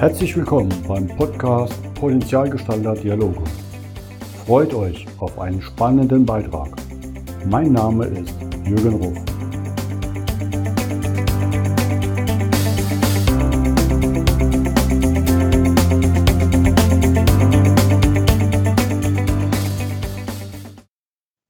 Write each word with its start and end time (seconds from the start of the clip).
Herzlich 0.00 0.34
willkommen 0.34 0.72
beim 0.88 1.06
Podcast 1.08 1.74
Potenzialgestalter 1.92 2.94
Dialoge. 2.94 3.44
Freut 4.46 4.72
euch 4.72 5.06
auf 5.18 5.38
einen 5.38 5.60
spannenden 5.60 6.24
Beitrag. 6.24 6.70
Mein 7.44 7.72
Name 7.72 8.06
ist 8.06 8.34
Jürgen 8.64 8.94
Ruf. 8.94 9.18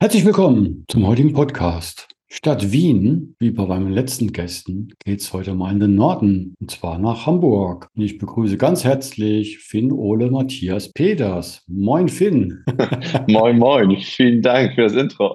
Herzlich 0.00 0.24
willkommen 0.24 0.84
zum 0.88 1.06
heutigen 1.06 1.32
Podcast. 1.34 2.08
Statt 2.32 2.70
Wien, 2.70 3.34
wie 3.40 3.50
bei 3.50 3.66
meinen 3.66 3.90
letzten 3.90 4.32
Gästen, 4.32 4.94
geht 5.04 5.20
es 5.20 5.32
heute 5.32 5.52
mal 5.52 5.72
in 5.72 5.80
den 5.80 5.96
Norden, 5.96 6.54
und 6.60 6.70
zwar 6.70 6.96
nach 6.96 7.26
Hamburg. 7.26 7.88
Und 7.96 8.04
ich 8.04 8.18
begrüße 8.18 8.56
ganz 8.56 8.84
herzlich 8.84 9.58
Finn 9.58 9.90
Ole 9.90 10.30
Matthias 10.30 10.92
Peters. 10.92 11.64
Moin 11.66 12.08
Finn. 12.08 12.64
moin, 13.26 13.58
moin. 13.58 13.96
Vielen 13.96 14.42
Dank 14.42 14.76
für 14.76 14.82
das 14.82 14.92
Intro. 14.92 15.34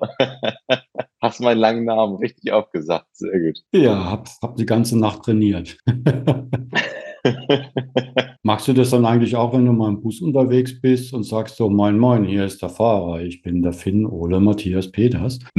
Hast 1.22 1.41
meinen 1.41 1.59
langen 1.59 1.84
Namen 1.84 2.16
richtig 2.16 2.53
aufgesagt. 2.53 3.08
Sehr 3.12 3.41
gut. 3.41 3.59
Ja, 3.73 4.09
hab, 4.09 4.30
hab 4.41 4.55
die 4.55 4.66
ganze 4.66 4.98
Nacht 4.98 5.23
trainiert. 5.23 5.77
Machst 8.44 8.68
du 8.68 8.74
das 8.74 8.92
dann 8.92 9.06
eigentlich 9.06 9.36
auch, 9.36 9.54
wenn 9.54 9.66
du 9.66 9.72
mal 9.72 9.90
im 9.90 10.02
Bus 10.02 10.22
unterwegs 10.22 10.80
bist 10.80 11.14
und 11.14 11.24
sagst 11.24 11.58
so, 11.58 11.70
moin, 11.70 11.98
moin, 11.98 12.24
hier 12.24 12.46
ist 12.46 12.62
der 12.62 12.70
Fahrer, 12.70 13.22
ich 13.22 13.42
bin 13.42 13.62
der 13.62 13.74
Finn 13.74 14.06
Ole 14.06 14.40
Matthias 14.40 14.92
Peters? 14.92 15.40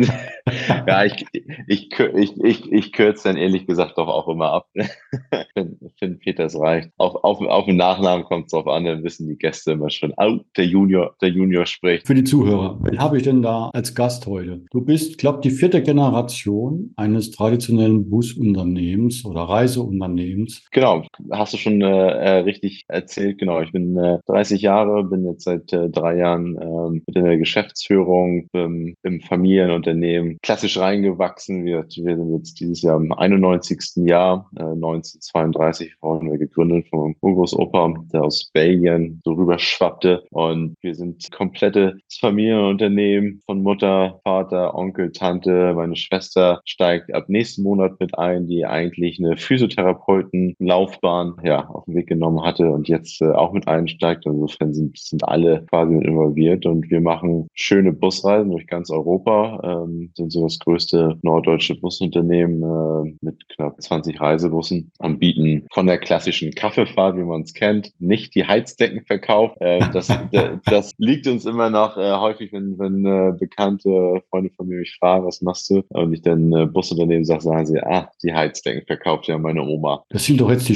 ja, 0.86 1.04
ich, 1.04 1.26
ich, 1.66 1.90
ich, 2.14 2.40
ich, 2.42 2.72
ich 2.72 2.92
kürze 2.92 3.28
dann 3.28 3.36
ehrlich 3.36 3.66
gesagt 3.66 3.98
doch 3.98 4.08
auch 4.08 4.28
immer 4.28 4.52
ab. 4.52 4.68
Finn, 5.54 5.78
Finn 5.98 6.18
Peters 6.18 6.58
reicht. 6.58 6.90
Auf, 6.96 7.16
auf, 7.24 7.40
auf 7.40 7.66
den 7.66 7.76
Nachnamen 7.76 8.24
kommt 8.24 8.46
es 8.46 8.52
drauf 8.52 8.68
an, 8.68 8.84
dann 8.84 9.02
wissen 9.02 9.28
die 9.28 9.36
Gäste 9.36 9.72
immer 9.72 9.90
schon, 9.90 10.12
oh, 10.16 10.38
der 10.56 10.66
Junior, 10.66 11.16
der 11.20 11.30
Junior 11.30 11.66
spricht. 11.66 12.06
Für 12.06 12.14
die 12.14 12.24
Zuhörer, 12.24 12.78
wen 12.82 12.98
habe 13.00 13.16
ich 13.16 13.24
denn 13.24 13.42
da 13.42 13.70
als 13.72 13.94
Gast 13.94 14.26
heute? 14.26 14.64
Du 14.70 14.80
bist, 14.80 15.18
glaube 15.18 15.40
die 15.42 15.50
vierte 15.50 15.82
Generation 15.82 16.92
eines 16.96 17.32
traditionellen 17.32 18.08
Busunternehmens 18.08 19.24
oder 19.24 19.42
Reiseunternehmens. 19.42 20.64
Genau, 20.70 21.02
hast 21.32 21.52
du 21.52 21.55
schon 21.56 21.80
äh, 21.80 22.38
richtig 22.38 22.84
erzählt, 22.88 23.38
genau. 23.38 23.60
Ich 23.60 23.72
bin 23.72 23.96
äh, 23.96 24.18
30 24.26 24.62
Jahre, 24.62 25.04
bin 25.04 25.24
jetzt 25.24 25.44
seit 25.44 25.72
äh, 25.72 25.88
drei 25.88 26.16
Jahren 26.16 26.58
ähm, 26.60 27.02
mit 27.06 27.16
in 27.16 27.24
der 27.24 27.38
Geschäftsführung 27.38 28.48
ähm, 28.54 28.94
im 29.02 29.20
Familienunternehmen 29.20 30.38
klassisch 30.42 30.78
reingewachsen. 30.78 31.64
Wir, 31.64 31.84
wir 31.84 32.16
sind 32.16 32.36
jetzt 32.36 32.60
dieses 32.60 32.82
Jahr 32.82 32.98
im 32.98 33.12
91. 33.12 34.06
Jahr, 34.06 34.48
äh, 34.56 34.62
1932 34.62 35.94
wurden 36.00 36.30
wir 36.30 36.38
gegründet 36.38 36.88
von 36.88 37.00
meinem 37.00 37.16
Urgroßopa, 37.20 37.94
der 38.12 38.22
aus 38.22 38.50
Belgien 38.52 39.20
so 39.24 39.32
rüber 39.32 39.58
schwappte. 39.58 40.24
Und 40.30 40.74
wir 40.80 40.94
sind 40.94 41.30
komplettes 41.30 41.94
Familienunternehmen 42.20 43.40
von 43.46 43.62
Mutter, 43.62 44.20
Vater, 44.24 44.74
Onkel, 44.74 45.12
Tante. 45.12 45.72
Meine 45.74 45.96
Schwester 45.96 46.60
steigt 46.64 47.12
ab 47.14 47.28
nächsten 47.28 47.62
Monat 47.62 47.98
mit 48.00 48.18
ein, 48.18 48.46
die 48.46 48.64
eigentlich 48.64 49.18
eine 49.18 49.36
Physiotherapeutenlaufbahn 49.36 51.34
ja, 51.46 51.68
auf 51.68 51.84
den 51.84 51.94
Weg 51.94 52.08
genommen 52.08 52.42
hatte 52.42 52.70
und 52.70 52.88
jetzt 52.88 53.22
äh, 53.22 53.30
auch 53.30 53.52
mit 53.52 53.68
einsteigt. 53.68 54.26
Insofern 54.26 54.74
sind, 54.74 54.98
sind 54.98 55.26
alle 55.26 55.64
quasi 55.70 55.94
involviert 55.94 56.66
und 56.66 56.90
wir 56.90 57.00
machen 57.00 57.46
schöne 57.54 57.92
Busreisen 57.92 58.50
durch 58.50 58.66
ganz 58.66 58.90
Europa, 58.90 59.60
ähm, 59.62 60.10
sind 60.16 60.32
so 60.32 60.42
das 60.42 60.58
größte 60.58 61.18
norddeutsche 61.22 61.76
Busunternehmen 61.76 62.62
äh, 62.62 63.14
mit 63.20 63.48
knapp 63.50 63.80
20 63.80 64.20
Reisebussen 64.20 64.90
und 64.98 65.20
bieten 65.20 65.66
von 65.72 65.86
der 65.86 65.98
klassischen 65.98 66.50
Kaffeefahrt, 66.52 67.16
wie 67.16 67.22
man 67.22 67.42
es 67.42 67.54
kennt, 67.54 67.92
nicht 68.00 68.34
die 68.34 68.44
Heizdeckenverkauf. 68.44 69.52
Äh, 69.60 69.80
das, 69.92 70.08
das 70.64 70.94
liegt 70.98 71.28
uns 71.28 71.46
immer 71.46 71.70
noch 71.70 71.96
äh, 71.96 72.12
häufig, 72.12 72.52
wenn, 72.52 72.76
wenn 72.78 73.06
äh, 73.06 73.32
bekannte 73.38 74.20
Freunde 74.30 74.50
von 74.56 74.66
mir 74.66 74.78
mich 74.78 74.96
fragen, 74.98 75.26
was 75.26 75.42
machst 75.42 75.70
du? 75.70 75.82
Und 75.90 76.12
ich 76.12 76.22
dann 76.22 76.52
äh, 76.52 76.66
Busunternehmen 76.66 77.24
sage, 77.24 77.42
sagen 77.42 77.66
sie, 77.66 77.80
ah, 77.80 78.10
die 78.24 78.34
Heizdecken 78.34 78.84
verkauft 78.84 79.28
ja 79.28 79.38
meine 79.38 79.62
Oma. 79.62 80.04
Das 80.08 80.24
sind 80.24 80.40
doch 80.40 80.50
jetzt 80.50 80.68
die 80.68 80.74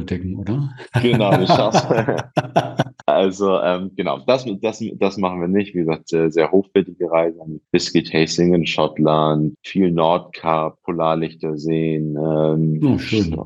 Schafswolldecken, 0.00 0.36
oder? 0.36 0.70
Genau, 1.02 1.36
die 1.36 1.46
Schafswolldecken. 1.46 2.22
Also 3.06 3.58
ähm, 3.60 3.90
genau, 3.96 4.20
das, 4.26 4.46
das, 4.62 4.82
das 4.98 5.16
machen 5.16 5.40
wir 5.40 5.48
nicht. 5.48 5.74
Wie 5.74 5.80
gesagt, 5.80 6.08
sehr, 6.08 6.30
sehr 6.30 6.50
hochwertige 6.50 7.10
Reisen. 7.10 7.60
Whisky 7.72 8.02
Tasting 8.02 8.54
in 8.54 8.66
Schottland, 8.66 9.54
viel 9.64 9.90
Nordkap, 9.90 10.80
Polarlichter 10.82 11.56
sehen, 11.56 12.16
ähm, 12.16 12.80
oh, 12.84 12.98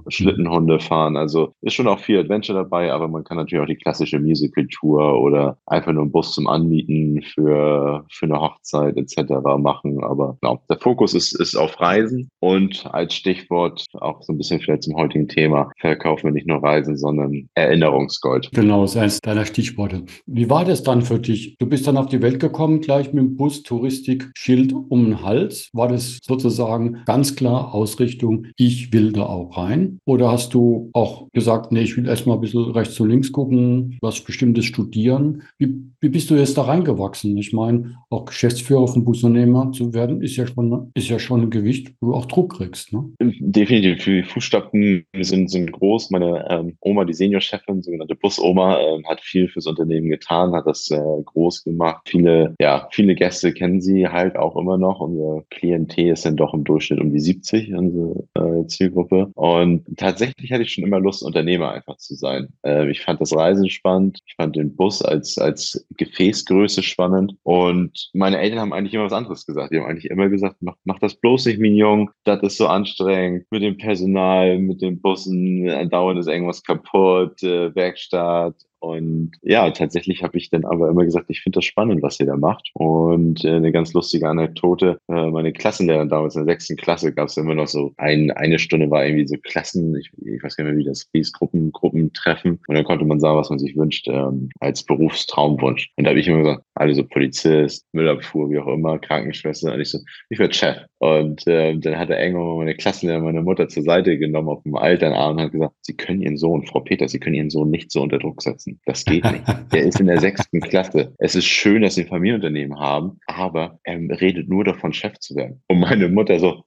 Schlittenhunde 0.09 0.81
fahren. 0.81 1.17
Also 1.17 1.53
ist 1.63 1.75
schon 1.75 1.89
auch 1.89 1.99
viel 1.99 2.19
Adventure 2.19 2.59
dabei, 2.59 2.93
aber 2.93 3.09
man 3.09 3.25
kann 3.25 3.37
natürlich 3.37 3.63
auch 3.63 3.69
die 3.69 3.77
klassische 3.77 4.19
Musical-Tour 4.19 5.21
oder 5.21 5.59
einfach 5.67 5.93
nur 5.93 6.03
einen 6.03 6.13
Bus 6.13 6.33
zum 6.33 6.47
Anmieten 6.47 7.23
für, 7.23 8.05
für 8.11 8.27
eine 8.27 8.41
Hochzeit 8.41 8.97
etc. 8.97 9.33
machen. 9.59 10.03
Aber 10.05 10.37
genau, 10.41 10.61
der 10.69 10.79
Fokus 10.79 11.15
ist, 11.15 11.33
ist 11.41 11.57
auf 11.57 11.81
Reisen 11.81 12.29
und 12.41 12.87
als 12.93 13.15
Stichwort 13.15 13.87
auch 13.95 14.23
so 14.23 14.33
ein 14.33 14.39
bisschen 14.39 14.61
vielleicht 14.61 14.85
zum 14.85 14.97
heutigen 14.97 15.29
Thema, 15.29 15.71
verkaufen 15.79 16.25
wir 16.25 16.33
nicht 16.33 16.44
nur 16.47 16.63
Reisen, 16.63 16.97
sondern 16.97 17.49
Erinnerungsgold. 17.55 18.51
Genau, 18.53 18.83
das 18.83 18.97
heißt 18.97 19.27
deiner 19.27 19.45
Stichworte. 19.45 20.05
Wie 20.27 20.49
war 20.51 20.65
das 20.65 20.83
dann 20.83 21.03
für 21.03 21.19
dich? 21.19 21.57
Du 21.59 21.67
bist 21.67 21.87
dann 21.87 21.97
auf 21.97 22.07
die 22.07 22.23
Welt 22.23 22.41
gekommen, 22.41 22.81
gleich 22.81 23.13
mit 23.13 23.25
dem 23.25 23.37
Bus, 23.37 23.63
Touristik, 23.63 24.31
Schild 24.37 24.73
um 24.73 25.05
den 25.05 25.23
Hals. 25.23 25.71
War 25.73 25.89
das 25.89 26.19
sozusagen 26.23 26.99
ganz 27.07 27.37
klar 27.37 27.75
Ausrichtung, 27.75 28.47
ich 28.57 28.93
will 28.93 29.13
da 29.13 29.27
auch 29.27 29.57
rein? 29.57 30.01
Oder 30.05 30.31
hast 30.31 30.55
du 30.55 30.91
auch 30.93 31.29
gesagt, 31.33 31.73
nee, 31.73 31.83
ich 31.83 31.97
will 31.97 32.07
erstmal 32.07 32.37
ein 32.37 32.41
bisschen 32.41 32.71
rechts 32.73 32.99
und 33.01 33.11
links 33.11 33.33
gucken, 33.33 33.99
was 34.01 34.21
Bestimmtes 34.21 34.65
studieren? 34.65 35.43
Wie, 35.59 35.75
wie 36.01 36.09
bist 36.09 36.31
du 36.31 36.35
jetzt 36.35 36.57
da 36.59 36.63
reingewachsen? 36.63 37.37
Ich 37.37 37.53
meine, 37.53 37.97
auch 38.11 38.25
Geschäftsführer 38.27 38.89
von 38.89 39.05
Busunternehmer 39.05 39.73
zu 39.73 39.95
werden, 39.95 40.23
ist 40.23 40.37
ja 40.37 40.47
schon, 40.47 40.91
ist 40.95 41.09
ja 41.09 41.19
schon 41.19 41.43
ein 41.43 41.51
Gewicht, 41.51 41.95
wo 42.01 42.09
du 42.09 42.15
auch 42.15 42.27
Druck 42.27 42.57
kriegst. 42.57 42.93
Ne? 42.93 43.11
Definitiv. 43.21 44.05
Die 44.05 44.23
Fußstapfen 44.23 45.05
sind, 45.21 45.51
sind 45.51 45.73
groß. 45.73 46.11
Meine 46.11 46.34
ähm, 46.49 46.77
Oma, 46.81 47.05
die 47.05 47.15
Seniorchefin, 47.15 47.83
sogenannte 47.83 48.15
Busoma, 48.15 48.79
ähm, 48.81 49.07
hat 49.07 49.21
viel 49.21 49.49
fürs 49.49 49.67
Unternehmen 49.67 50.09
getan, 50.09 50.53
hat 50.55 50.67
das 50.67 50.91
äh, 50.91 51.23
groß 51.25 51.65
gemacht. 51.65 52.03
Viele, 52.07 52.55
ja, 52.61 52.89
viele 52.91 53.15
Gäste 53.15 53.53
kennen 53.53 53.81
sie 53.81 54.09
halt 54.09 54.37
auch 54.37 54.57
immer 54.57 54.79
noch. 54.79 55.01
Unser 55.01 55.45
Klientel 55.51 56.13
ist 56.13 56.27
dann 56.27 56.37
doch 56.37 56.55
im 56.55 56.65
Durchschnitt 56.65 57.01
um 57.01 57.13
die 57.13 57.21
70, 57.21 57.75
unsere 57.75 58.25
äh, 58.35 58.67
Zielgruppe. 58.67 59.31
Und 59.35 59.85
tatsächlich 59.97 60.53
hatte 60.53 60.63
ich 60.63 60.73
schon 60.73 60.85
immer 60.85 61.01
Lust, 61.01 61.23
Unternehmer 61.23 61.73
einfach 61.73 61.97
zu 61.97 62.15
sein. 62.15 62.49
Äh, 62.65 62.91
ich 62.91 63.01
fand 63.01 63.21
das 63.21 63.35
Reisen 63.35 63.69
spannend. 63.69 64.19
Ich 64.27 64.35
fand 64.37 64.57
den 64.57 64.75
Bus 64.75 65.03
als, 65.03 65.39
als 65.39 65.87
Gefäßgröße 65.97 66.83
spannend. 66.83 67.35
Und 67.43 68.11
meine 68.13 68.39
Eltern 68.39 68.61
haben 68.61 68.73
eigentlich 68.73 68.95
immer 68.95 69.05
was 69.05 69.13
anderes 69.13 69.47
gesagt. 69.47 69.73
Die 69.73 69.79
haben 69.79 69.87
eigentlich 69.87 70.11
immer 70.11 70.29
gesagt, 70.29 70.57
mach, 70.61 70.77
mach 70.85 70.99
das 70.99 71.15
bloß 71.15 71.47
nicht, 71.47 71.59
Mignon. 71.59 72.11
Das 72.25 72.43
ist 72.43 72.57
so 72.57 72.67
anstrengend 72.67 73.47
mit 73.51 73.63
dem 73.63 73.77
Personal, 73.77 74.59
mit 74.59 74.83
den 74.83 75.01
Bussen. 75.01 75.69
Andauernd 75.69 76.24
ist 76.27 76.33
irgendwas 76.33 76.63
kaputt, 76.63 77.43
äh, 77.43 77.75
Werkstatt. 77.75 78.57
Und 78.85 79.33
ja, 79.41 79.71
tatsächlich 79.71 80.23
habe 80.23 80.37
ich 80.37 80.51
dann 80.51 80.67
aber 80.67 80.91
immer 80.91 81.05
gesagt, 81.05 81.27
ich 81.29 81.41
finde 81.41 81.57
das 81.57 81.65
spannend, 81.65 82.03
was 82.03 82.21
ihr 82.21 82.27
da 82.27 82.37
macht. 82.37 82.71
Und 82.75 83.43
äh, 83.43 83.53
eine 83.53 83.73
ganz 83.73 83.95
lustige 83.95 84.29
Anekdote, 84.29 84.99
äh, 85.09 85.31
meine 85.31 85.55
Klassenlehrerin 85.55 86.11
damals 86.11 86.37
in 86.37 86.45
der 86.45 86.55
sechsten 86.55 86.77
Klasse 86.77 87.15
gab 87.15 87.29
es 87.29 87.37
immer 87.39 87.55
noch 87.55 87.67
so 87.67 87.95
ein, 87.97 88.31
eine 88.33 88.59
Stunde 88.59 88.91
war 88.91 89.07
irgendwie 89.07 89.27
so 89.27 89.37
Klassen, 89.43 89.97
ich, 89.97 90.11
ich 90.19 90.43
weiß 90.43 90.57
gar 90.57 90.65
nicht 90.65 90.75
mehr, 90.75 90.81
wie 90.81 90.89
das 90.89 91.09
hieß, 91.15 91.33
Gruppen, 91.33 91.73
Gruppentreffen. 91.73 92.61
Und 92.67 92.75
dann 92.75 92.85
konnte 92.85 93.07
man 93.07 93.21
sagen, 93.21 93.39
was 93.39 93.49
man 93.49 93.59
sich 93.59 93.75
wünscht 93.75 94.07
ähm, 94.09 94.51
als 94.61 94.83
Berufstraumwunsch. 94.83 95.91
Und 95.97 96.05
da 96.05 96.11
habe 96.11 96.21
ich 96.21 96.29
immer 96.29 96.43
gesagt, 96.43 96.65
alle 96.75 96.95
so 96.95 97.05
Polizist, 97.05 97.87
Müllabfuhr, 97.93 98.51
wie 98.51 98.59
auch 98.59 98.67
immer, 98.67 98.99
Krankenschwester. 98.99 99.73
Und 99.73 99.81
ich 99.81 99.91
so, 99.91 99.99
ich 100.29 100.39
werde 100.39 100.53
Chef. 100.53 100.77
Und 100.99 101.47
äh, 101.47 101.79
dann 101.79 101.99
hat 101.99 102.11
er 102.11 102.23
irgendwann 102.23 102.59
meine 102.59 102.75
Klassenlehrerin, 102.75 103.25
meine 103.25 103.43
Mutter 103.43 103.69
zur 103.69 103.83
Seite 103.83 104.19
genommen 104.19 104.49
auf 104.49 104.63
dem 104.63 104.75
Elternarm 104.75 105.37
und 105.37 105.43
hat 105.43 105.53
gesagt, 105.53 105.75
Sie 105.81 105.97
können 105.97 106.21
Ihren 106.21 106.37
Sohn, 106.37 106.67
Frau 106.67 106.81
Peter, 106.81 107.09
Sie 107.09 107.19
können 107.19 107.35
Ihren 107.35 107.51
Sohn 107.51 107.71
nicht 107.71 107.91
so 107.91 108.03
unter 108.03 108.19
Druck 108.19 108.43
setzen. 108.43 108.74
Das 108.85 109.05
geht 109.05 109.25
nicht. 109.25 109.45
Der 109.73 109.83
ist 109.83 110.01
in 110.01 110.07
der 110.07 110.21
sechsten 110.21 110.61
Klasse. 110.61 111.15
Es 111.19 111.35
ist 111.35 111.47
schön, 111.47 111.83
dass 111.83 111.95
sie 111.95 112.03
ein 112.03 112.09
Familienunternehmen 112.09 112.79
haben, 112.79 113.19
aber 113.27 113.79
er 113.85 113.99
redet 114.21 114.49
nur 114.49 114.65
davon, 114.65 114.93
Chef 114.93 115.19
zu 115.19 115.35
werden. 115.37 115.63
Und 115.69 115.81
meine 115.81 116.09
Mutter 116.09 116.39
so, 116.39 116.65